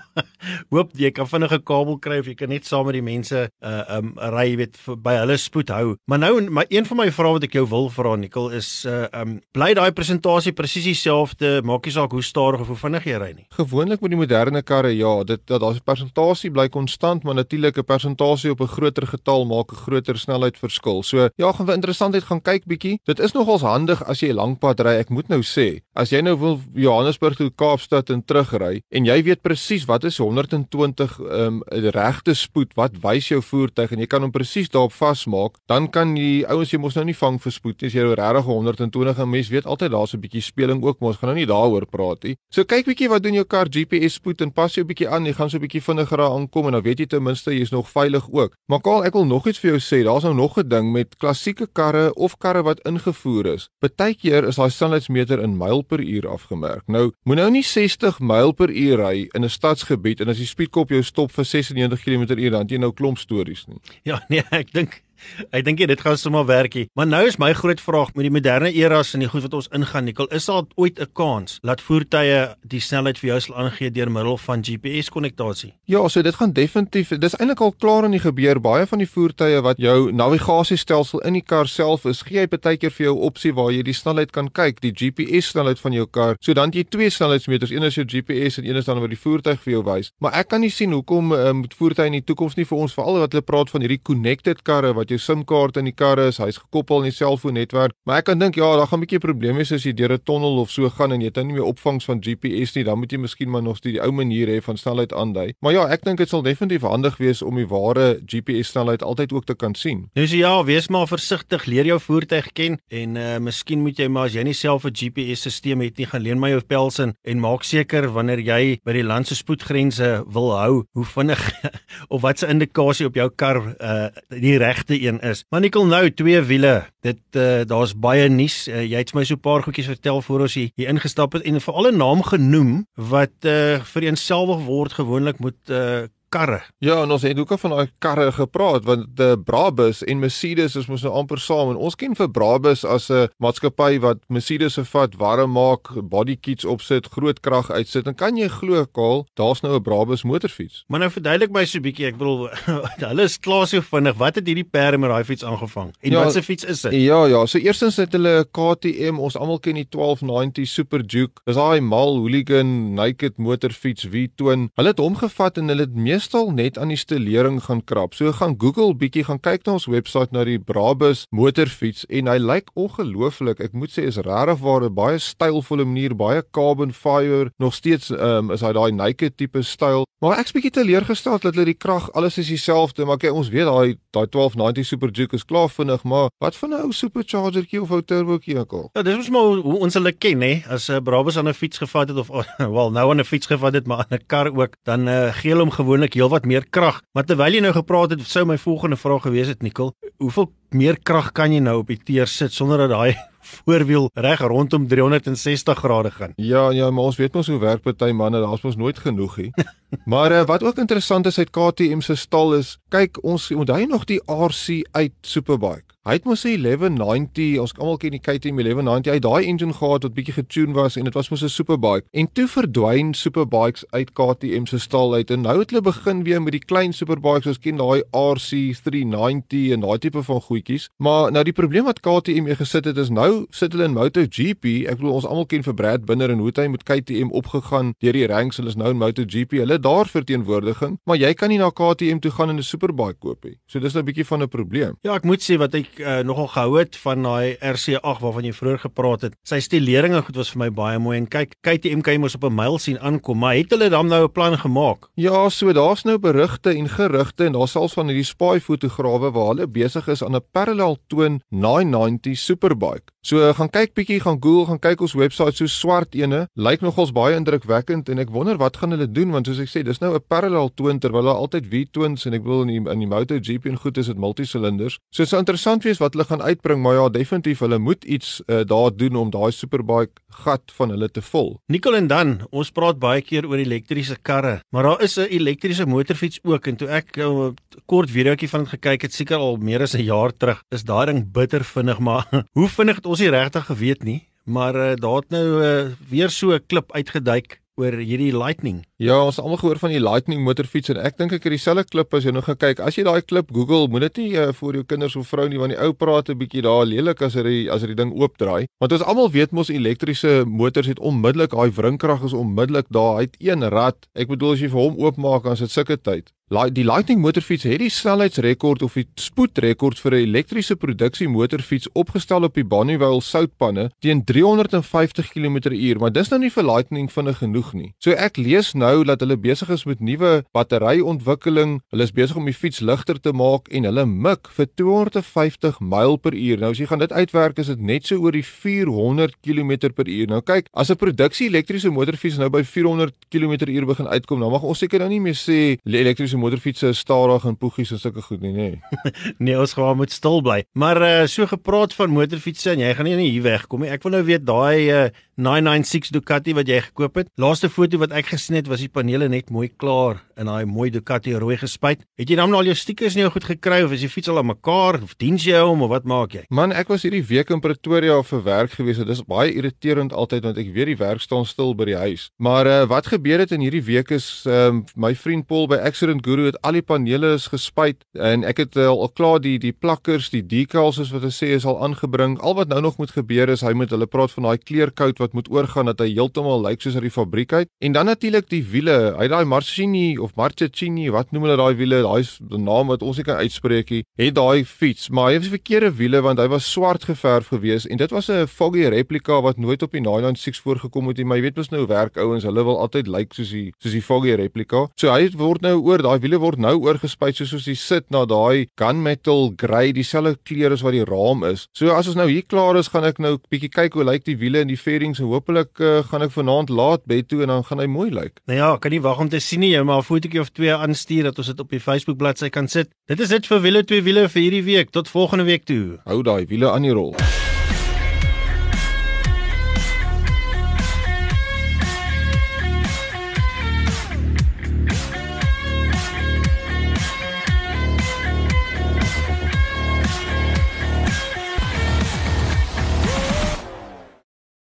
hoop 0.70 0.92
jy 0.98 1.12
kan 1.12 1.28
vinnig 1.28 1.52
'n 1.52 1.64
kabel 1.64 1.98
kry 2.00 2.20
of 2.20 2.27
jy 2.28 2.36
kan 2.36 2.50
net 2.50 2.66
saam 2.66 2.86
met 2.86 2.98
die 2.98 3.06
mense 3.06 3.48
uh 3.62 3.98
um 3.98 4.14
ry 4.36 4.56
weet 4.60 4.78
by 5.04 5.18
hulle 5.22 5.38
spoed 5.38 5.70
hou. 5.70 5.96
Maar 6.06 6.20
nou 6.20 6.50
maar 6.50 6.66
een 6.70 6.86
van 6.86 6.98
my 6.98 7.10
vrae 7.12 7.34
wat 7.38 7.44
ek 7.48 7.58
jou 7.60 7.66
wil 7.70 7.90
vra 7.90 8.16
Nicol 8.16 8.50
is 8.52 8.86
uh 8.86 9.08
um 9.14 9.40
bly 9.54 9.74
daai 9.78 9.92
presentasie 9.92 10.54
presies 10.54 10.88
dieselfde, 10.88 11.62
maak 11.64 11.86
nie 11.86 11.94
saak 11.96 12.12
hoe 12.12 12.24
stadig 12.24 12.64
of 12.64 12.68
hoe 12.68 12.80
vinnig 12.80 13.08
jy 13.08 13.18
ry 13.22 13.32
nie. 13.36 13.48
Gewoonlik 13.58 14.02
met 14.02 14.14
die 14.14 14.20
moderne 14.20 14.62
karre, 14.62 14.94
ja, 14.96 15.24
dit 15.24 15.42
dat 15.48 15.62
daar's 15.62 15.80
'n 15.80 15.86
persentasie 15.86 16.52
bly 16.52 16.68
konstant, 16.70 17.24
maar 17.24 17.36
natuurlik 17.36 17.78
'n 17.78 17.84
persentasie 17.84 18.52
op 18.52 18.62
'n 18.62 18.68
groter 18.68 19.08
getal 19.08 19.46
maak 19.46 19.72
'n 19.72 19.76
groter 19.76 20.18
snelheid 20.18 20.58
verskil. 20.58 21.04
So, 21.04 21.30
ja, 21.36 21.52
gaan 21.52 21.66
we 21.66 21.74
interessantheid 21.74 22.24
gaan 22.24 22.42
kyk 22.42 22.66
bietjie. 22.66 23.00
Dit 23.04 23.20
is 23.20 23.32
nogals 23.32 23.62
handig 23.62 24.04
as 24.04 24.20
jy 24.20 24.30
'n 24.30 24.36
lang 24.36 24.60
pad 24.60 24.80
ry. 24.80 24.98
Ek 25.00 25.10
moet 25.10 25.28
nou 25.28 25.42
sê, 25.42 25.82
as 25.94 26.10
jy 26.10 26.22
nou 26.22 26.36
wil 26.40 26.60
Johannesburg 26.74 27.36
toe 27.36 27.52
Kaapstad 27.56 28.10
en 28.10 28.24
terugry 28.26 28.82
en 28.90 29.06
jy 29.06 29.24
weet 29.24 29.42
presies 29.42 29.86
wat 29.86 30.04
is 30.04 30.18
120 30.18 31.20
ehm 31.20 31.62
um, 31.62 31.62
regte 32.08 32.34
spoed, 32.38 32.74
wat 32.80 32.98
wys 33.04 33.30
jou 33.32 33.42
voertuig 33.44 33.94
en 33.94 34.02
jy 34.04 34.08
kan 34.10 34.24
hom 34.24 34.34
presies 34.34 34.70
daarop 34.74 34.96
vasmaak, 34.96 35.58
dan 35.72 35.90
kan 35.92 36.14
die 36.16 36.46
ouens 36.48 36.72
jy 36.74 36.80
mos 36.82 36.96
nou 36.98 37.06
nie 37.08 37.16
vang 37.18 37.40
vir 37.44 37.56
spoed 37.56 37.82
nie. 37.82 37.90
As 37.92 37.96
jy 37.96 38.06
nou 38.06 38.16
regtig 38.18 38.48
120 38.48 39.22
en 39.24 39.32
mens 39.32 39.52
weet 39.54 39.68
altyd 39.68 39.92
daar's 39.92 40.14
'n 40.14 40.22
bietjie 40.24 40.42
speling 40.42 40.84
ook, 40.84 41.00
maar 41.00 41.10
ons 41.10 41.18
gaan 41.18 41.30
nou 41.30 41.40
nie 41.40 41.48
daaroor 41.48 41.86
praat 41.86 42.24
nie. 42.24 42.36
So 42.52 42.64
kyk 42.64 42.86
bietjie 42.86 43.10
wat 43.10 43.24
doen 43.24 43.34
jou 43.34 43.46
kar 43.46 43.68
GPS 43.70 44.14
spoed 44.14 44.42
en 44.42 44.52
pas 44.52 44.74
jou 44.74 44.86
bietjie 44.86 45.10
aan. 45.10 45.26
Jy 45.26 45.34
gaan 45.34 45.50
so 45.50 45.58
'n 45.58 45.62
bietjie 45.62 45.82
vinniger 45.82 46.18
daar 46.18 46.32
aankom 46.32 46.66
en 46.68 46.72
dan 46.72 46.84
weet 46.84 47.00
jy 47.00 47.06
ten 47.06 47.24
minste 47.24 47.52
jy's 47.52 47.72
nog 47.72 47.90
veilig 47.90 48.28
ook. 48.32 48.54
Maar 48.68 48.82
Kaal, 48.82 49.06
ek 49.06 49.14
wil 49.14 49.26
nog 49.26 49.48
iets 49.48 49.60
vir 49.60 49.72
jou 49.72 49.80
sê. 49.80 50.04
Daar's 50.04 50.24
nou 50.24 50.34
nog 50.34 50.58
'n 50.58 50.68
ding 50.68 50.92
met 50.92 51.18
klassieke 51.18 51.68
karre 51.74 52.14
of 52.14 52.38
karre 52.38 52.64
wat 52.64 52.80
ingevoer 52.86 53.46
is. 53.46 53.70
Partykeer 53.80 54.48
is 54.48 54.56
daai 54.56 54.70
snelheidsmeter 54.70 55.40
in 55.42 55.58
myl 55.58 55.82
per 55.82 56.00
uur 56.00 56.28
afgemerk. 56.28 56.84
Nou, 56.88 57.12
moet 57.24 57.38
nou 57.38 57.52
nie 57.52 57.64
60 57.64 58.20
myl 58.20 58.52
per 58.52 58.70
uur 58.70 58.98
ry 58.98 59.28
in 59.34 59.44
'n 59.44 59.50
stadsgebied 59.50 60.22
en 60.22 60.30
as 60.30 60.38
die 60.38 60.46
speedkop 60.46 60.90
jou 60.90 61.04
stop 61.04 61.32
vir 61.32 61.46
96 61.46 61.97
km/h 62.04 62.52
dan 62.52 62.66
het 62.66 62.72
jy 62.72 62.80
nou 62.82 62.94
klomp 62.94 63.18
stories 63.18 63.66
nie. 63.68 63.80
Ja, 64.04 64.22
nee, 64.30 64.44
ek 64.52 64.74
dink 64.74 65.02
ek 65.56 65.66
dink 65.66 65.80
jy 65.80 65.88
dit 65.90 66.02
gaan 66.02 66.18
sommer 66.18 66.46
werkie. 66.48 66.88
Maar 66.96 67.08
nou 67.08 67.24
is 67.28 67.40
my 67.42 67.52
groot 67.58 67.82
vraag 67.82 68.14
met 68.16 68.28
die 68.28 68.34
moderne 68.34 68.72
eras 68.74 69.14
en 69.14 69.24
die 69.26 69.30
goed 69.32 69.46
wat 69.48 69.58
ons 69.58 69.70
ingaan, 69.76 70.08
Nicol, 70.08 70.30
is 70.32 70.46
daar 70.46 70.64
ooit 70.76 71.00
'n 71.00 71.12
kans 71.14 71.60
dat 71.64 71.82
voertuie 71.82 72.56
die 72.64 72.80
snelheid 72.80 73.18
vir 73.20 73.30
jou 73.30 73.40
sal 73.40 73.56
aangee 73.56 73.92
deur 73.92 74.12
middel 74.12 74.38
van 74.38 74.64
GPS-konnektasie? 74.64 75.74
Ja, 75.86 76.08
so 76.08 76.22
dit 76.22 76.36
gaan 76.36 76.54
definitief, 76.54 77.10
dis 77.20 77.36
eintlik 77.36 77.62
al 77.62 77.74
klaar 77.80 78.06
in 78.06 78.12
die 78.12 78.20
gebeur. 78.20 78.60
Baie 78.60 78.86
van 78.86 79.00
die 79.00 79.10
voertuie 79.10 79.62
wat 79.62 79.78
jou 79.78 80.12
navigasiestelsel 80.12 81.20
in 81.20 81.34
die 81.34 81.46
kar 81.46 81.68
self 81.68 82.06
is, 82.06 82.22
gee 82.22 82.40
hy 82.40 82.48
baie 82.48 82.78
keer 82.78 82.92
vir 82.92 83.06
jou 83.06 83.16
opsie 83.28 83.54
waar 83.54 83.72
jy 83.72 83.84
die 83.84 83.94
snelheid 83.94 84.32
kan 84.32 84.50
kyk, 84.52 84.82
die 84.82 84.92
GPS 84.92 85.52
snelheid 85.54 85.80
van 85.80 85.94
jou 85.94 86.06
kar. 86.06 86.36
So 86.42 86.54
dan 86.54 86.72
jy 86.72 86.84
twee 86.84 87.10
snelheidsmeters, 87.10 87.72
een 87.72 87.84
is 87.84 87.96
jou 87.96 88.06
GPS 88.06 88.58
en 88.58 88.68
een 88.68 88.76
is 88.76 88.86
dan 88.86 89.00
wat 89.00 89.10
die 89.10 89.20
voertuig 89.20 89.60
vir 89.64 89.74
jou 89.74 89.84
wys. 89.88 90.12
Maar 90.20 90.40
ek 90.42 90.52
kan 90.54 90.62
nie 90.62 90.72
sien 90.74 90.94
hoekom 90.96 91.32
um, 91.36 91.64
voertuie 91.78 92.12
in 92.12 92.20
die 92.20 92.26
toekoms 92.26 92.58
nie 92.58 92.66
vir 92.68 92.78
ons 92.78 92.94
veral 92.94 93.20
wat 93.24 93.36
hulle 93.36 93.46
praat 93.46 93.72
van 93.74 93.84
hierdie 93.86 94.02
connected 94.04 94.64
karre 94.68 94.94
wat 94.98 95.07
jou 95.10 95.20
SIM-kaart 95.20 95.78
in 95.78 95.86
die 95.86 95.96
kar 95.96 96.20
is, 96.20 96.38
hy's 96.38 96.58
gekoppel 96.58 96.98
aan 96.98 97.10
die 97.10 97.12
selfoonnetwerk. 97.12 97.94
Maar 98.06 98.18
ek 98.18 98.26
kan 98.26 98.40
dink 98.40 98.56
ja, 98.56 98.76
daar 98.78 98.88
gaan 98.88 99.00
'n 99.00 99.06
bietjie 99.06 99.20
probleme 99.20 99.58
wees 99.58 99.72
as 99.72 99.84
jy 99.84 99.94
deur 99.94 100.14
'n 100.14 100.24
tonnel 100.24 100.60
of 100.60 100.72
so 100.72 100.90
gaan 100.90 101.12
en 101.12 101.20
jy 101.22 101.28
het 101.28 101.36
dan 101.36 101.48
nie 101.48 101.54
meer 101.54 101.68
opvangs 101.68 102.06
van 102.06 102.22
GPS 102.22 102.76
nie, 102.76 102.84
dan 102.84 103.00
moet 103.00 103.12
jy 103.12 103.18
miskien 103.18 103.50
maar 103.50 103.64
nog 103.64 103.78
steeds 103.78 103.98
die 103.98 104.04
ou 104.04 104.12
manier 104.12 104.48
hê 104.52 104.62
van 104.64 104.78
snelheid 104.78 105.14
aandui. 105.14 105.54
Maar 105.64 105.74
ja, 105.74 105.86
ek 105.94 106.06
dink 106.06 106.22
dit 106.22 106.30
sal 106.30 106.44
definitief 106.46 106.86
handig 106.88 107.18
wees 107.22 107.42
om 107.42 107.58
die 107.60 107.68
ware 107.68 108.20
GPS 108.26 108.74
snelheid 108.74 109.04
altyd 109.04 109.34
ook 109.34 109.46
te 109.46 109.56
kan 109.56 109.76
sien. 109.76 110.08
Nou 110.16 110.28
so 110.28 110.38
ja, 110.38 110.54
wees 110.68 110.90
maar 110.94 111.08
versigtig, 111.10 111.66
leer 111.66 111.86
jou 111.86 112.00
voertuig 112.00 112.52
ken 112.54 112.80
en 112.90 113.18
uh 113.18 113.38
miskien 113.48 113.82
moet 113.82 114.00
jy 114.00 114.08
maar 114.12 114.28
as 114.28 114.36
jy 114.36 114.44
nie 114.44 114.56
self 114.58 114.86
'n 114.86 114.94
GPS-stelsel 114.94 115.82
het 115.82 115.98
nie, 115.98 116.08
gaan 116.08 116.22
leen 116.22 116.40
my 116.40 116.50
jou 116.50 116.62
pelsin 116.62 117.14
en 117.24 117.40
maak 117.40 117.64
seker 117.64 118.10
wanneer 118.12 118.40
jy 118.40 118.80
by 118.84 118.94
die 118.94 119.04
land 119.04 119.28
se 119.28 119.36
spoedgrense 119.36 120.24
wil 120.28 120.52
hou, 120.58 120.84
hoe 120.94 121.06
vinnig 121.06 121.42
of 122.14 122.22
wat 122.22 122.40
se 122.40 122.48
indikasie 122.48 123.06
op 123.06 123.16
jou 123.16 123.30
kar 123.30 123.62
uh 123.80 124.08
die 124.30 124.58
regte 124.58 124.97
dieselfde 124.98 125.26
een 125.26 125.32
is. 125.32 125.46
Maar 125.50 125.60
Nikkel 125.60 125.86
nou 125.86 126.12
twee 126.12 126.42
wiele. 126.42 126.86
Dit 127.02 127.20
uh, 127.32 127.62
daar's 127.66 127.96
baie 127.96 128.30
nuus. 128.30 128.68
Uh, 128.68 128.84
jy 128.84 128.98
het 128.98 129.14
my 129.14 129.24
so 129.24 129.36
'n 129.36 129.40
paar 129.40 129.64
goedjies 129.64 129.86
vertel 129.86 130.22
voor 130.22 130.42
ons 130.42 130.54
hier, 130.54 130.72
hier 130.76 130.88
ingestap 130.88 131.34
het 131.34 131.44
en 131.44 131.62
veral 131.62 131.92
'n 131.92 131.98
naam 131.98 132.24
genoem 132.24 132.88
wat 132.96 133.32
uh, 133.42 133.84
vereenselwig 133.84 134.66
word 134.66 134.94
gewoonlik 134.94 135.40
met 135.40 135.56
uh, 135.70 136.08
karre. 136.30 136.62
Ja, 136.84 137.02
en 137.04 137.12
ons 137.12 137.22
het 137.22 137.40
ook 137.40 137.52
al 137.52 137.58
van 137.58 137.76
daai 137.76 137.92
karre 138.04 138.32
gepraat 138.32 138.86
want 138.88 139.06
die 139.18 139.38
Brabus 139.48 140.04
en 140.04 140.20
Mercedes 140.20 140.76
is 140.76 140.88
mos 140.88 141.04
nou 141.06 141.14
amper 141.14 141.40
saam 141.40 141.72
en 141.74 141.80
ons 141.80 141.96
ken 141.96 142.16
vir 142.16 142.30
Brabus 142.32 142.86
as 142.86 143.10
'n 143.10 143.28
maatskappy 143.40 144.00
wat 144.00 144.20
Mercedes 144.28 144.74
se 144.74 144.84
vat, 144.84 145.16
warm 145.16 145.52
maak, 145.52 145.90
body 146.10 146.36
kits 146.36 146.66
opsit, 146.66 147.08
groot 147.08 147.40
krag 147.40 147.72
uitsit 147.72 148.08
en 148.08 148.16
kan 148.16 148.38
jy 148.38 148.48
glo 148.48 148.86
Kaal, 148.86 149.26
daar's 149.36 149.62
nou 149.62 149.76
'n 149.76 149.84
Brabus 149.84 150.24
motorfiets. 150.24 150.84
Maar 150.88 151.00
nou 151.00 151.10
verduidelik 151.12 151.52
my 151.52 151.66
so 151.66 151.78
'n 151.78 151.82
bietjie, 151.82 152.08
ek 152.08 152.18
bedoel 152.18 152.50
hulle 153.12 153.24
is 153.24 153.38
klaar 153.38 153.68
so 153.68 153.82
vinnig. 153.82 154.16
Wat 154.18 154.36
het 154.36 154.48
hierdie 154.48 154.70
perde 154.70 154.98
met 154.98 155.10
daai 155.10 155.24
fiets 155.24 155.44
aangevang? 155.44 155.94
En 156.02 156.12
ja, 156.12 156.24
wat 156.24 156.34
se 156.34 156.44
fiets 156.44 156.64
is 156.64 156.82
dit? 156.82 156.94
Ja, 156.94 157.26
ja, 157.26 157.46
so 157.46 157.58
eerstens 157.58 157.98
het 157.98 158.12
hulle 158.12 158.44
'n 158.44 158.50
KTM, 158.52 159.20
ons 159.20 159.36
almal 159.36 159.60
ken 159.60 159.76
die 159.76 159.88
1290 159.90 160.68
Super 160.68 161.08
Duke. 161.08 161.42
Dis 161.46 161.56
daai 161.56 161.82
mal 161.82 162.18
hooligan 162.18 162.94
naked 162.94 163.38
motorfiets 163.38 164.08
V-twin. 164.08 164.70
Hulle 164.76 164.90
het 164.90 165.00
hom 165.00 165.16
gevat 165.16 165.58
en 165.58 165.68
hulle 165.68 165.82
het 165.88 165.96
meestal 166.18 166.50
net 166.50 166.78
aan 166.82 166.90
die 166.90 166.98
stelering 166.98 167.60
gaan 167.68 167.84
krap. 167.86 168.16
So 168.18 168.32
gaan 168.34 168.56
Google 168.58 168.96
bietjie 168.98 169.26
gaan 169.28 169.42
kyk 169.44 169.66
na 169.68 169.76
ons 169.78 169.86
webwerf 169.86 170.32
na 170.34 170.44
die 170.48 170.58
Brabus 170.58 171.26
motorfiets 171.36 172.08
en 172.10 172.30
hy 172.32 172.38
lyk 172.42 172.72
ongelooflik. 172.74 173.62
Ek 173.62 173.76
moet 173.78 173.94
sê 173.94 174.08
is 174.10 174.18
regtig 174.26 174.64
waar 174.64 174.84
'n 174.88 174.94
baie 174.94 175.20
stylvolle 175.20 175.86
manier, 175.86 176.16
baie 176.16 176.42
carbon 176.52 176.92
fiber, 176.92 177.52
nog 177.60 177.74
steeds 177.74 178.10
um, 178.10 178.52
is 178.52 178.62
hy 178.62 178.74
daai 178.74 178.92
naked 178.92 179.38
tipe 179.38 179.62
styl. 179.62 180.06
Maar 180.20 180.40
ek's 180.40 180.52
bietjie 180.52 180.72
teleurgestel 180.74 181.38
dat 181.38 181.54
hulle 181.54 181.66
die 181.70 181.78
krag 181.78 182.10
alles 182.18 182.38
is 182.42 182.48
dieselfde, 182.50 183.06
maar 183.06 183.20
kyk 183.22 183.34
ons 183.38 183.52
weet 183.54 183.70
daai 183.70 183.98
daai 184.18 184.26
1290 184.34 184.86
Super 184.90 185.12
Duke 185.12 185.36
is 185.36 185.46
klaar 185.46 185.70
vinnig, 185.70 186.04
maar 186.04 186.32
wat 186.42 186.56
van 186.58 186.70
'n 186.70 186.82
ou 186.82 186.92
superchargertjie 186.92 187.82
of 187.82 187.92
ou 187.92 188.02
turbokie 188.02 188.58
enkel? 188.58 188.90
Ja, 188.94 189.04
dis 189.04 189.16
mos 189.16 189.30
maar 189.30 189.62
hoe 189.62 189.78
ons 189.78 189.94
hulle 189.94 190.12
ken 190.12 190.42
hè. 190.42 190.64
As 190.70 190.90
'n 190.90 190.94
uh, 190.94 191.02
Brabus 191.02 191.38
aan 191.38 191.48
'n 191.48 191.54
fiets 191.54 191.78
gevat 191.78 192.10
het 192.10 192.18
of 192.18 192.30
wel 192.78 192.92
nou 192.92 193.10
aan 193.10 193.20
'n 193.20 193.24
fiets 193.24 193.46
gevat 193.46 193.74
het, 193.74 193.88
maar 193.88 193.98
aan 193.98 194.18
'n 194.18 194.26
kar 194.26 194.58
ook, 194.58 194.74
dan 194.84 195.08
uh, 195.08 195.34
gee 195.34 195.52
hulle 195.52 195.64
hom 195.64 195.72
gewoonlik 195.72 196.07
heelwat 196.14 196.46
meer 196.46 196.66
krag. 196.70 197.02
Maar 197.12 197.26
terwyl 197.26 197.58
jy 197.58 197.62
nou 197.66 197.74
gepraat 197.76 198.14
het, 198.14 198.22
sou 198.28 198.46
my 198.46 198.58
volgende 198.58 198.96
vraag 198.96 199.26
gewees 199.28 199.52
het, 199.52 199.62
Nikkel, 199.66 199.94
hoeveel 200.22 200.52
meer 200.76 201.00
krag 201.00 201.32
kan 201.32 201.52
jy 201.52 201.60
nou 201.64 201.80
op 201.82 201.92
die 201.92 202.00
teer 202.04 202.28
sit 202.28 202.54
sonder 202.54 202.78
dat 202.86 202.94
daai 202.94 203.16
voorwiel 203.52 204.10
reg 204.14 204.42
rondom 204.44 204.88
360 204.88 205.78
grade 205.80 206.12
gaan. 206.12 206.34
Ja, 206.36 206.70
ja, 206.72 206.92
maar 206.92 207.10
ons 207.12 207.18
weet 207.18 207.34
mos 207.34 207.48
hoe 207.48 207.60
werk 207.60 207.82
party 207.82 208.12
manne, 208.12 208.42
daar's 208.44 208.64
mos 208.64 208.76
nooit 208.76 209.00
genoeg 209.00 209.38
nie. 209.38 209.52
maar 210.14 210.32
uh, 210.32 210.46
wat 210.46 210.64
ook 210.64 210.78
interessant 210.84 211.26
is 211.26 211.38
uit 211.40 211.52
KTM 211.52 212.04
se 212.04 212.16
stal 212.16 212.56
is, 212.60 212.78
kyk, 212.90 213.24
ons 213.24 213.52
onthou 213.52 213.86
nog 213.88 214.06
die 214.06 214.22
RC 214.26 214.84
uit 214.92 215.14
Superbike. 215.22 215.87
Hy 216.08 216.14
het 216.16 216.24
mos 216.24 216.46
'n 216.46 216.62
1190, 216.62 217.60
ons 217.60 217.74
almal 217.78 217.98
ken 217.98 218.12
die 218.16 218.20
KTM 218.20 218.56
1190. 218.56 219.12
Hy 219.12 219.18
het 219.20 219.24
daai 219.24 219.46
engine 219.46 219.74
gehad 219.74 220.04
wat 220.04 220.14
bietjie 220.14 220.34
getune 220.34 220.74
was 220.74 220.96
en 220.96 221.04
dit 221.04 221.14
was 221.14 221.30
mos 221.30 221.44
'n 221.44 221.50
superbike. 221.50 222.08
En 222.12 222.32
toe 222.32 222.48
verdwyn 222.48 223.14
superbikes 223.14 223.84
uit 223.90 224.14
KTM 224.14 224.66
se 224.66 224.80
stal 224.80 225.14
uit 225.14 225.32
en 225.32 225.42
nou 225.42 225.60
het 225.60 225.70
hulle 225.70 225.82
begin 225.82 226.24
weer 226.24 226.42
met 226.42 226.52
die 226.52 226.66
klein 226.66 226.94
superbikes, 226.94 227.48
ons 227.48 227.60
ken 227.60 227.76
daai 227.76 228.04
RC390 228.12 229.74
en 229.74 229.80
daai 229.80 229.98
tipe 229.98 230.24
van 230.24 230.42
goedjies. 230.42 230.90
Maar 230.98 231.32
nou 231.32 231.44
die 231.44 231.54
probleem 231.54 231.84
wat 231.84 232.00
KTM 232.00 232.44
mee 232.44 232.56
gesit 232.56 232.86
het 232.86 232.98
is 232.98 233.10
nou 233.10 233.46
sit 233.50 233.72
hulle 233.72 233.84
in 233.84 233.94
MotoGP. 233.94 234.88
Ek 234.88 234.96
bedoel 234.96 235.14
ons 235.14 235.26
almal 235.26 235.46
ken 235.46 235.64
vir 235.64 235.74
Brad 235.74 236.06
Binder 236.06 236.30
en 236.30 236.40
hoe 236.40 236.52
hy 236.56 236.68
met 236.68 236.84
KTM 236.84 237.30
opgegaan 237.32 237.94
deur 238.00 238.14
die 238.14 238.28
ranks. 238.28 238.58
Hulle 238.58 238.70
is 238.70 238.76
nou 238.76 238.90
in 238.90 238.98
MotoGP. 238.98 239.52
Hulle 239.52 239.80
daar 239.80 240.06
verteenwoordiging, 240.06 241.00
maar 241.04 241.18
jy 241.18 241.34
kan 241.34 241.50
nie 241.50 241.58
na 241.58 241.70
KTM 241.70 242.20
toe 242.20 242.32
gaan 242.32 242.50
en 242.50 242.56
'n 242.56 242.64
superbike 242.64 243.20
koop 243.20 243.44
nie. 243.44 243.58
So 243.68 243.80
dis 243.80 243.94
nou 243.94 244.04
'n 244.04 244.06
bietjie 244.06 244.26
van 244.26 244.42
'n 244.42 244.48
probleem. 244.48 244.96
Ja, 245.02 245.14
ek 245.16 245.24
moet 245.24 245.42
sê 245.42 245.58
wat 245.58 245.76
ek 245.76 245.97
uh, 246.00 246.20
nogal 246.24 246.48
gehou 246.48 246.78
het 246.80 246.98
van 246.98 247.24
daai 247.24 247.56
RC8 247.62 248.22
waarvan 248.24 248.48
jy 248.48 248.54
vroeër 248.54 248.80
gepraat 248.80 249.22
het. 249.22 249.36
Sy 249.48 249.60
stilering 249.60 250.16
en 250.16 250.24
goed 250.24 250.36
was 250.36 250.52
vir 250.54 250.62
my 250.64 250.70
baie 250.72 251.00
mooi 251.00 251.18
en 251.18 251.28
kyk, 251.28 251.56
KTM 251.66 252.02
kan 252.06 252.18
jy 252.18 252.20
mos 252.20 252.36
op 252.36 252.46
'n 252.46 252.56
myl 252.56 252.78
sien 252.78 253.00
aankom, 253.00 253.38
maar 253.38 253.56
het 253.56 253.72
hulle 253.72 253.90
dan 253.90 254.08
nou 254.08 254.24
'n 254.24 254.32
plan 254.32 254.58
gemaak? 254.58 255.10
Ja, 255.16 255.50
so 255.50 255.74
daar's 255.74 256.04
nou 256.04 256.18
berigte 256.18 256.70
en 256.70 256.90
gerugte 256.90 257.46
en 257.46 257.52
daar 257.52 257.68
selfs 257.68 257.94
van 257.94 258.08
hierdie 258.08 258.24
spy 258.24 258.60
fotograwe 258.60 259.32
waar 259.32 259.48
hulle 259.48 259.68
besig 259.68 260.08
is 260.08 260.24
aan 260.24 260.36
'n 260.36 260.46
parallel 260.52 260.98
twin 261.08 261.42
990 261.50 262.38
superbike. 262.38 263.12
So 263.28 263.44
gaan 263.58 263.68
kyk 263.68 263.92
bietjie, 263.92 264.22
gaan 264.24 264.38
Google, 264.40 264.70
gaan 264.70 264.80
kyk 264.80 265.02
ons 265.04 265.12
webwerf 265.20 265.58
so 265.58 265.68
swart 265.68 266.14
ene, 266.16 266.46
lyk 266.56 266.80
nogals 266.80 267.10
baie 267.12 267.36
indrukwekkend 267.36 268.08
en 268.08 268.22
ek 268.24 268.30
wonder 268.32 268.56
wat 268.62 268.78
gaan 268.80 268.96
hulle 268.96 269.08
doen 269.12 269.34
want 269.36 269.50
soos 269.50 269.60
ek 269.60 269.68
sê, 269.68 269.82
dis 269.84 270.00
nou 270.00 270.14
'n 270.16 270.24
parallel 270.32 270.72
twin 270.80 271.02
terwyl 271.04 271.28
hulle 271.28 271.36
altyd 271.36 271.68
V-twins 271.68 272.24
en 272.26 272.38
ek 272.40 272.46
wil 272.48 272.62
in 272.64 272.72
die, 272.72 272.80
in 272.80 273.04
die 273.04 273.10
MotoGP 273.12 273.68
en 273.68 273.76
goed 273.76 273.98
is 273.98 274.08
dit 274.08 274.16
multisilinders. 274.16 274.96
So 275.12 275.24
dit 275.24 275.30
sou 275.30 275.40
interessant 275.44 275.84
wees 275.84 276.00
wat 276.00 276.16
hulle 276.16 276.24
gaan 276.24 276.42
uitbring, 276.42 276.80
maar 276.80 276.96
ja, 276.96 277.10
definitief 277.10 277.60
hulle 277.60 277.80
moet 277.80 278.06
iets 278.06 278.42
uh, 278.48 278.64
daar 278.64 278.96
doen 278.96 279.16
om 279.20 279.30
daai 279.30 279.52
superbike 279.52 280.24
gat 280.32 280.72
van 280.80 280.96
hulle 280.96 281.10
te 281.10 281.22
vul. 281.22 281.60
Nicol 281.68 281.98
en 282.00 282.08
dan, 282.08 282.48
ons 282.52 282.72
praat 282.72 282.98
baie 282.98 283.22
keer 283.22 283.44
oor 283.46 283.60
elektriese 283.60 284.16
karre, 284.22 284.62
maar 284.72 284.84
daar 284.84 285.04
is 285.04 285.18
'n 285.18 285.28
elektriese 285.28 285.86
motorfiets 285.86 286.40
ook 286.44 286.68
en 286.68 286.78
toe 286.78 286.88
ek 286.88 287.18
'n 287.18 287.22
uh, 287.22 287.52
kort 287.86 288.10
videoetjie 288.10 288.48
van 288.48 288.64
dit 288.64 288.80
gekyk 288.80 289.02
het, 289.02 289.14
seker 289.14 289.36
al 289.36 289.58
meer 289.58 289.82
as 289.82 289.96
'n 289.96 290.08
jaar 290.08 290.32
terug, 290.32 290.64
is 290.72 290.84
daai 290.84 291.06
ding 291.08 291.32
bitter 291.32 291.64
vinnig, 291.64 292.00
maar 292.00 292.24
hoe 292.60 292.70
vinnig 292.70 292.96
het 292.96 293.06
ons 293.06 293.17
nie 293.20 293.30
regtig 293.34 293.66
geweet 293.66 294.04
nie, 294.04 294.20
maar 294.46 294.76
uh, 294.76 294.96
daar 294.96 295.22
het 295.22 295.30
nou 295.30 295.46
uh, 295.64 295.94
weer 296.10 296.30
so 296.30 296.54
'n 296.54 296.64
klip 296.68 296.92
uitgeduik 296.92 297.60
oor 297.78 297.94
hierdie 298.02 298.34
Lightning. 298.34 298.82
Ja, 298.98 299.20
ons 299.22 299.38
het 299.38 299.46
almal 299.46 299.60
gehoor 299.62 299.78
van 299.78 299.92
die 299.94 300.02
Lightning 300.02 300.42
motorfiets 300.44 300.90
en 300.90 300.98
ek 300.98 301.18
dink 301.20 301.36
ek 301.38 301.44
het 301.46 301.54
dieselfde 301.54 301.86
klip 301.86 302.14
as 302.18 302.26
jy 302.26 302.34
nou 302.34 302.42
gekyk. 302.42 302.80
As 302.82 302.98
jy 302.98 303.06
daai 303.06 303.22
klip 303.22 303.52
Google, 303.54 303.86
moet 303.94 304.08
dit 304.08 304.24
nie 304.24 304.32
uh, 304.42 304.50
vir 304.58 304.80
jou 304.80 304.86
kinders 304.94 305.18
of 305.20 305.30
vrou 305.30 305.46
nie 305.50 305.62
want 305.62 305.76
die 305.76 305.82
ou 305.82 305.94
praat 305.94 306.30
'n 306.30 306.40
bietjie 306.40 306.66
daar 306.66 306.86
lelik 306.90 307.22
as 307.22 307.38
hy 307.38 307.68
as 307.70 307.86
hy 307.86 307.94
die 307.94 308.00
ding 308.02 308.14
oopdraai. 308.18 308.66
Want 308.82 308.98
ons 308.98 309.06
almal 309.06 309.30
weet 309.32 309.52
mos 309.52 309.70
elektriese 309.70 310.44
motors 310.46 310.88
het 310.88 311.00
onmiddellik 311.00 311.54
daai 311.54 311.70
wringkrag 311.70 312.26
is 312.26 312.34
onmiddellik 312.34 312.90
daar. 312.90 313.22
Hy 313.22 313.30
het 313.30 313.38
een 313.40 313.70
rad. 313.70 314.10
Ek 314.16 314.28
bedoel 314.28 314.54
as 314.54 314.60
jy 314.60 314.70
vir 314.74 314.82
hom 314.82 314.98
oopmaak 314.98 315.44
dan 315.44 315.54
is 315.54 315.60
dit 315.60 315.72
sulke 315.72 315.98
tyd. 316.02 316.34
Die 316.48 316.86
Lightning 316.86 317.20
motorfiets 317.20 317.66
het 317.68 317.82
die 317.82 317.90
snelheidsrekord 317.92 318.80
of 318.86 318.94
die 318.96 319.04
spoedrekord 319.20 320.00
vir 320.00 320.14
'n 320.16 320.24
elektriese 320.30 320.78
produksie 320.80 321.28
motorfiets 321.28 321.90
opgestel 321.92 322.44
op 322.44 322.54
die 322.54 322.64
Bonnievale 322.64 323.22
soutpanne 323.22 323.92
teen 324.00 324.24
350 324.24 325.28
km/h, 325.28 326.00
maar 326.00 326.12
dis 326.12 326.30
nou 326.30 326.40
nie 326.40 326.50
vir 326.50 326.64
Lightning 326.64 327.12
vinnig 327.12 327.38
genoeg 327.38 327.74
nie. 327.74 327.94
So 328.00 328.12
ek 328.12 328.38
lees 328.38 328.74
nou 328.74 329.04
dat 329.04 329.20
hulle 329.20 329.36
besig 329.36 329.70
is 329.70 329.84
met 329.84 330.00
nuwe 330.00 330.46
batteryontwikkeling. 330.54 331.82
Hulle 331.92 332.04
is 332.04 332.14
besig 332.14 332.38
om 332.38 332.46
die 332.46 332.54
fiets 332.54 332.80
ligter 332.80 333.20
te 333.20 333.34
maak 333.34 333.68
en 333.68 333.84
hulle 333.84 334.06
mik 334.06 334.48
vir 334.48 334.68
250 334.76 335.82
myl/h. 335.82 336.60
Nou 336.60 336.72
as 336.72 336.78
jy 336.78 336.86
gaan 336.86 337.00
dit 337.00 337.12
uitwerk, 337.12 337.60
is 337.60 337.68
dit 337.68 337.80
net 337.80 338.08
so 338.08 338.16
oor 338.16 338.32
die 338.32 338.46
400 338.46 339.36
km/h. 339.42 340.26
Nou 340.28 340.42
kyk, 340.42 340.68
as 340.74 340.90
'n 340.90 340.96
produksie 340.96 341.50
elektriese 341.50 341.92
motorfiets 341.92 342.38
nou 342.38 342.50
by 342.50 342.64
400 342.64 343.12
km/h 343.30 343.86
begin 343.86 344.08
uitkom, 344.08 344.40
dan 344.40 344.52
mag 344.52 344.64
ons 344.64 344.80
seker 344.80 345.00
nou 345.00 345.10
nie 345.10 345.20
meer 345.20 345.36
sê 345.36 345.78
elektriese 345.84 346.37
se 346.38 346.44
motorfietsse 346.44 346.92
is 346.94 347.02
stadig 347.02 347.46
en 347.46 347.58
poegies 347.58 347.92
en 347.92 348.02
sulke 348.02 348.22
goed 348.22 348.42
nie, 348.42 348.54
nê. 348.54 348.70
Nee. 348.78 349.14
nee, 349.50 349.58
ons 349.60 349.74
gaan 349.74 349.98
moet 349.98 350.14
stil 350.14 350.42
bly. 350.46 350.62
Maar 350.78 351.02
uh 351.02 351.26
so 351.28 351.48
gepraat 351.50 351.96
van 351.98 352.14
motorfietsse 352.14 352.72
en 352.76 352.84
jy 352.84 352.94
gaan 352.96 353.10
nie 353.10 353.32
hier 353.32 353.46
wegkom 353.46 353.84
nie. 353.84 353.92
Ek 353.94 354.06
wil 354.06 354.18
nou 354.18 354.24
weet 354.28 354.46
daai 354.46 354.88
uh 354.88 355.08
996 355.38 356.10
Ducati 356.16 356.56
wat 356.58 356.66
jy 356.66 356.80
gekoop 356.82 357.20
het. 357.22 357.28
Laaste 357.38 357.70
foto 357.70 358.00
wat 358.02 358.14
ek 358.18 358.32
gesien 358.32 358.58
het 358.58 358.70
was 358.72 358.82
die 358.82 358.90
panele 358.90 359.28
net 359.30 359.52
mooi 359.54 359.68
klaar 359.70 360.24
in 360.38 360.50
daai 360.50 360.66
mooi 360.66 360.90
Ducati 360.90 361.36
rooi 361.38 361.60
gespuit. 361.62 362.02
Het 362.18 362.32
jy 362.32 362.38
dan 362.40 362.56
al 362.58 362.66
jou 362.66 362.74
stickers 362.78 363.14
nie 363.18 363.28
goed 363.30 363.46
gekry 363.46 363.84
of 363.86 363.94
is 363.94 364.02
die 364.02 364.10
fiets 364.10 364.32
al 364.34 364.42
aan 364.42 364.50
mekaar 364.50 364.98
of 365.06 365.14
diens 365.22 365.46
jy 365.46 365.60
hom 365.62 365.84
of 365.86 365.92
wat 365.94 366.08
maak 366.10 366.34
jy? 366.34 366.44
Man, 366.50 366.74
ek 366.74 366.90
was 366.90 367.06
hierdie 367.06 367.22
week 367.30 367.52
in 367.54 367.62
Pretoria 367.62 368.16
vir 368.26 368.42
werk 368.48 368.74
gewees. 368.80 368.98
Dit 368.98 369.14
is 369.14 369.22
baie 369.30 369.54
irriterend 369.54 370.14
altyd 370.14 370.48
want 370.50 370.58
ek 370.58 370.74
weet 370.74 370.92
die 370.94 370.98
werk 370.98 371.22
staan 371.22 371.46
stil 371.46 371.76
by 371.78 371.90
die 371.92 372.00
huis. 372.02 372.28
Maar 372.42 372.72
uh 372.72 372.82
wat 372.90 373.12
gebeur 373.14 373.44
het 373.44 373.54
in 373.54 373.62
hierdie 373.62 373.84
week 373.86 374.10
is 374.16 374.26
um 374.50 374.86
my 374.96 375.14
vriend 375.14 375.46
Paul 375.46 375.68
by 375.70 375.78
Accident 375.86 376.26
Guru 376.26 376.48
het 376.50 376.58
al 376.66 376.80
die 376.80 376.86
panele 376.86 377.36
is 377.38 377.46
gespuit 377.54 378.02
en 378.18 378.46
ek 378.48 378.64
het 378.64 378.78
uh, 378.80 378.90
al 378.90 379.14
klaar 379.14 379.38
die 379.44 379.58
die 379.62 379.74
plakkers, 379.74 380.32
die 380.34 380.42
decals 380.42 380.98
soos 380.98 381.14
wat 381.14 381.28
hy 381.28 381.34
sê 381.34 381.54
is 381.54 381.66
al 381.68 381.78
aangebring. 381.86 382.40
Al 382.42 382.58
wat 382.58 382.74
nou 382.74 382.82
nog 382.82 382.98
moet 382.98 383.14
gebeur 383.14 383.54
is 383.54 383.62
hy 383.62 383.76
moet 383.78 383.94
hulle 383.94 384.10
praat 384.10 384.34
van 384.34 384.50
daai 384.50 384.58
kleurkout 384.58 385.22
wat 385.28 385.36
moet 385.36 385.52
oorgaan 385.52 385.92
dat 385.92 386.00
hy 386.04 386.12
heeltemal 386.16 386.62
lyk 386.64 386.82
soos 386.82 386.96
uit 386.96 387.08
die 387.08 387.14
fabriek 387.14 387.54
uit. 387.54 387.70
En 387.84 387.92
dan 387.92 388.08
natuurlik 388.08 388.48
die 388.50 388.64
wiele. 388.64 388.98
Hy 389.20 389.28
daai 389.32 389.46
Marcini 389.46 390.18
of 390.18 390.36
Marcini, 390.40 391.10
wat 391.12 391.32
noem 391.36 391.48
hulle 391.48 391.60
daai 391.60 391.76
wiele? 391.80 392.02
Daai 392.06 392.22
is 392.24 392.40
'n 392.40 392.64
naam 392.64 392.88
wat 392.88 393.04
ons 393.04 393.18
nie 393.18 393.26
kan 393.26 393.38
uitspreek 393.38 393.90
nie. 393.90 394.04
Het 394.18 394.36
daai 394.36 394.66
fiets, 394.66 395.10
maar 395.10 395.30
hy 395.30 395.34
het 395.34 395.48
verkeerde 395.48 395.92
wiele 395.96 396.22
want 396.22 396.40
hy 396.40 396.48
was 396.48 396.72
swart 396.72 397.04
geverf 397.04 397.48
gewees 397.48 397.88
en 397.88 397.98
dit 397.98 398.12
was 398.12 398.30
'n 398.30 398.48
foggy 398.48 398.88
replika 398.88 399.42
wat 399.42 399.58
nooit 399.58 399.84
op 399.84 399.92
die 399.92 400.02
996 400.02 400.64
voorgekom 400.64 401.08
het 401.08 401.18
nie, 401.18 401.26
maar 401.26 401.38
jy 401.38 401.44
weet 401.44 401.58
mos 401.58 401.70
nou 401.70 401.86
werk 401.88 402.18
ouens, 402.18 402.44
hulle 402.44 402.64
wil 402.64 402.80
altyd 402.80 403.08
lyk 403.08 403.34
soos 403.34 403.50
die 403.50 403.74
soos 403.80 403.92
die 403.92 404.02
foggy 404.02 404.36
replika. 404.36 404.88
So 404.96 405.12
hy 405.12 405.30
word 405.36 405.62
nou 405.62 405.82
oor 405.82 406.02
daai 406.02 406.20
wiele 406.20 406.40
word 406.40 406.58
nou 406.58 406.80
oorgespuit 406.80 407.36
soos 407.36 407.50
soos 407.50 407.66
die 407.66 407.76
sit 407.76 408.10
na 408.12 408.26
daai 408.26 408.68
gunmetal 408.76 409.54
grey, 409.58 409.92
dieselfde 409.92 410.38
kleur 410.44 410.72
as 410.72 410.82
wat 410.82 410.94
die 410.94 411.06
raam 411.06 411.44
is. 411.44 411.68
So 411.74 411.92
as 411.92 412.08
ons 412.08 412.16
nou 412.16 412.28
hier 412.28 412.44
klaar 412.44 412.78
is, 412.78 412.88
gaan 412.88 413.04
ek 413.04 413.20
nou 413.20 413.38
bietjie 413.50 413.70
kyk 413.70 413.94
hoe 413.94 414.04
lyk 414.04 414.26
die 414.26 414.38
wiele 414.38 414.62
en 414.62 414.68
die 414.72 414.78
fairings 414.78 415.17
so 415.18 415.32
hopelik 415.34 415.82
uh, 415.82 416.00
gaan 416.08 416.26
ek 416.26 416.36
vanaand 416.36 416.70
laat 416.70 417.06
bed 417.10 417.28
toe 417.32 417.42
en 417.46 417.54
dan 417.54 417.66
gaan 417.68 417.82
hy 417.84 417.90
mooi 417.92 418.08
lyk. 418.14 418.40
Nou 418.50 418.60
ja, 418.60 418.70
kan 418.82 418.94
nie 418.94 419.02
wag 419.02 419.20
om 419.24 419.32
te 419.34 419.42
sien 419.44 419.64
nie, 419.66 419.74
jy 419.74 419.84
maar 419.84 420.04
'n 420.04 420.10
fotootjie 420.10 420.42
of 420.42 420.54
twee 420.54 420.74
aanstuur 420.74 421.30
dat 421.32 421.38
ons 421.38 421.52
dit 421.54 421.60
op 421.60 421.70
die 421.70 421.84
Facebook 421.84 422.18
bladsy 422.18 422.50
kan 422.50 422.68
sit. 422.68 422.90
Dit 423.08 423.20
is 423.20 423.30
dit 423.30 423.48
vir 423.48 423.62
wiele 423.62 423.84
twee 423.84 424.02
wiele 424.02 424.30
vir 424.30 424.42
hierdie 424.42 424.64
week. 424.64 424.90
Tot 424.92 425.10
volgende 425.10 425.44
week 425.44 425.66
toe. 425.66 426.00
Hou 426.06 426.22
daai 426.24 426.46
wiele 426.46 426.72
aan 426.72 426.82
die 426.82 426.94
rol. 426.94 427.16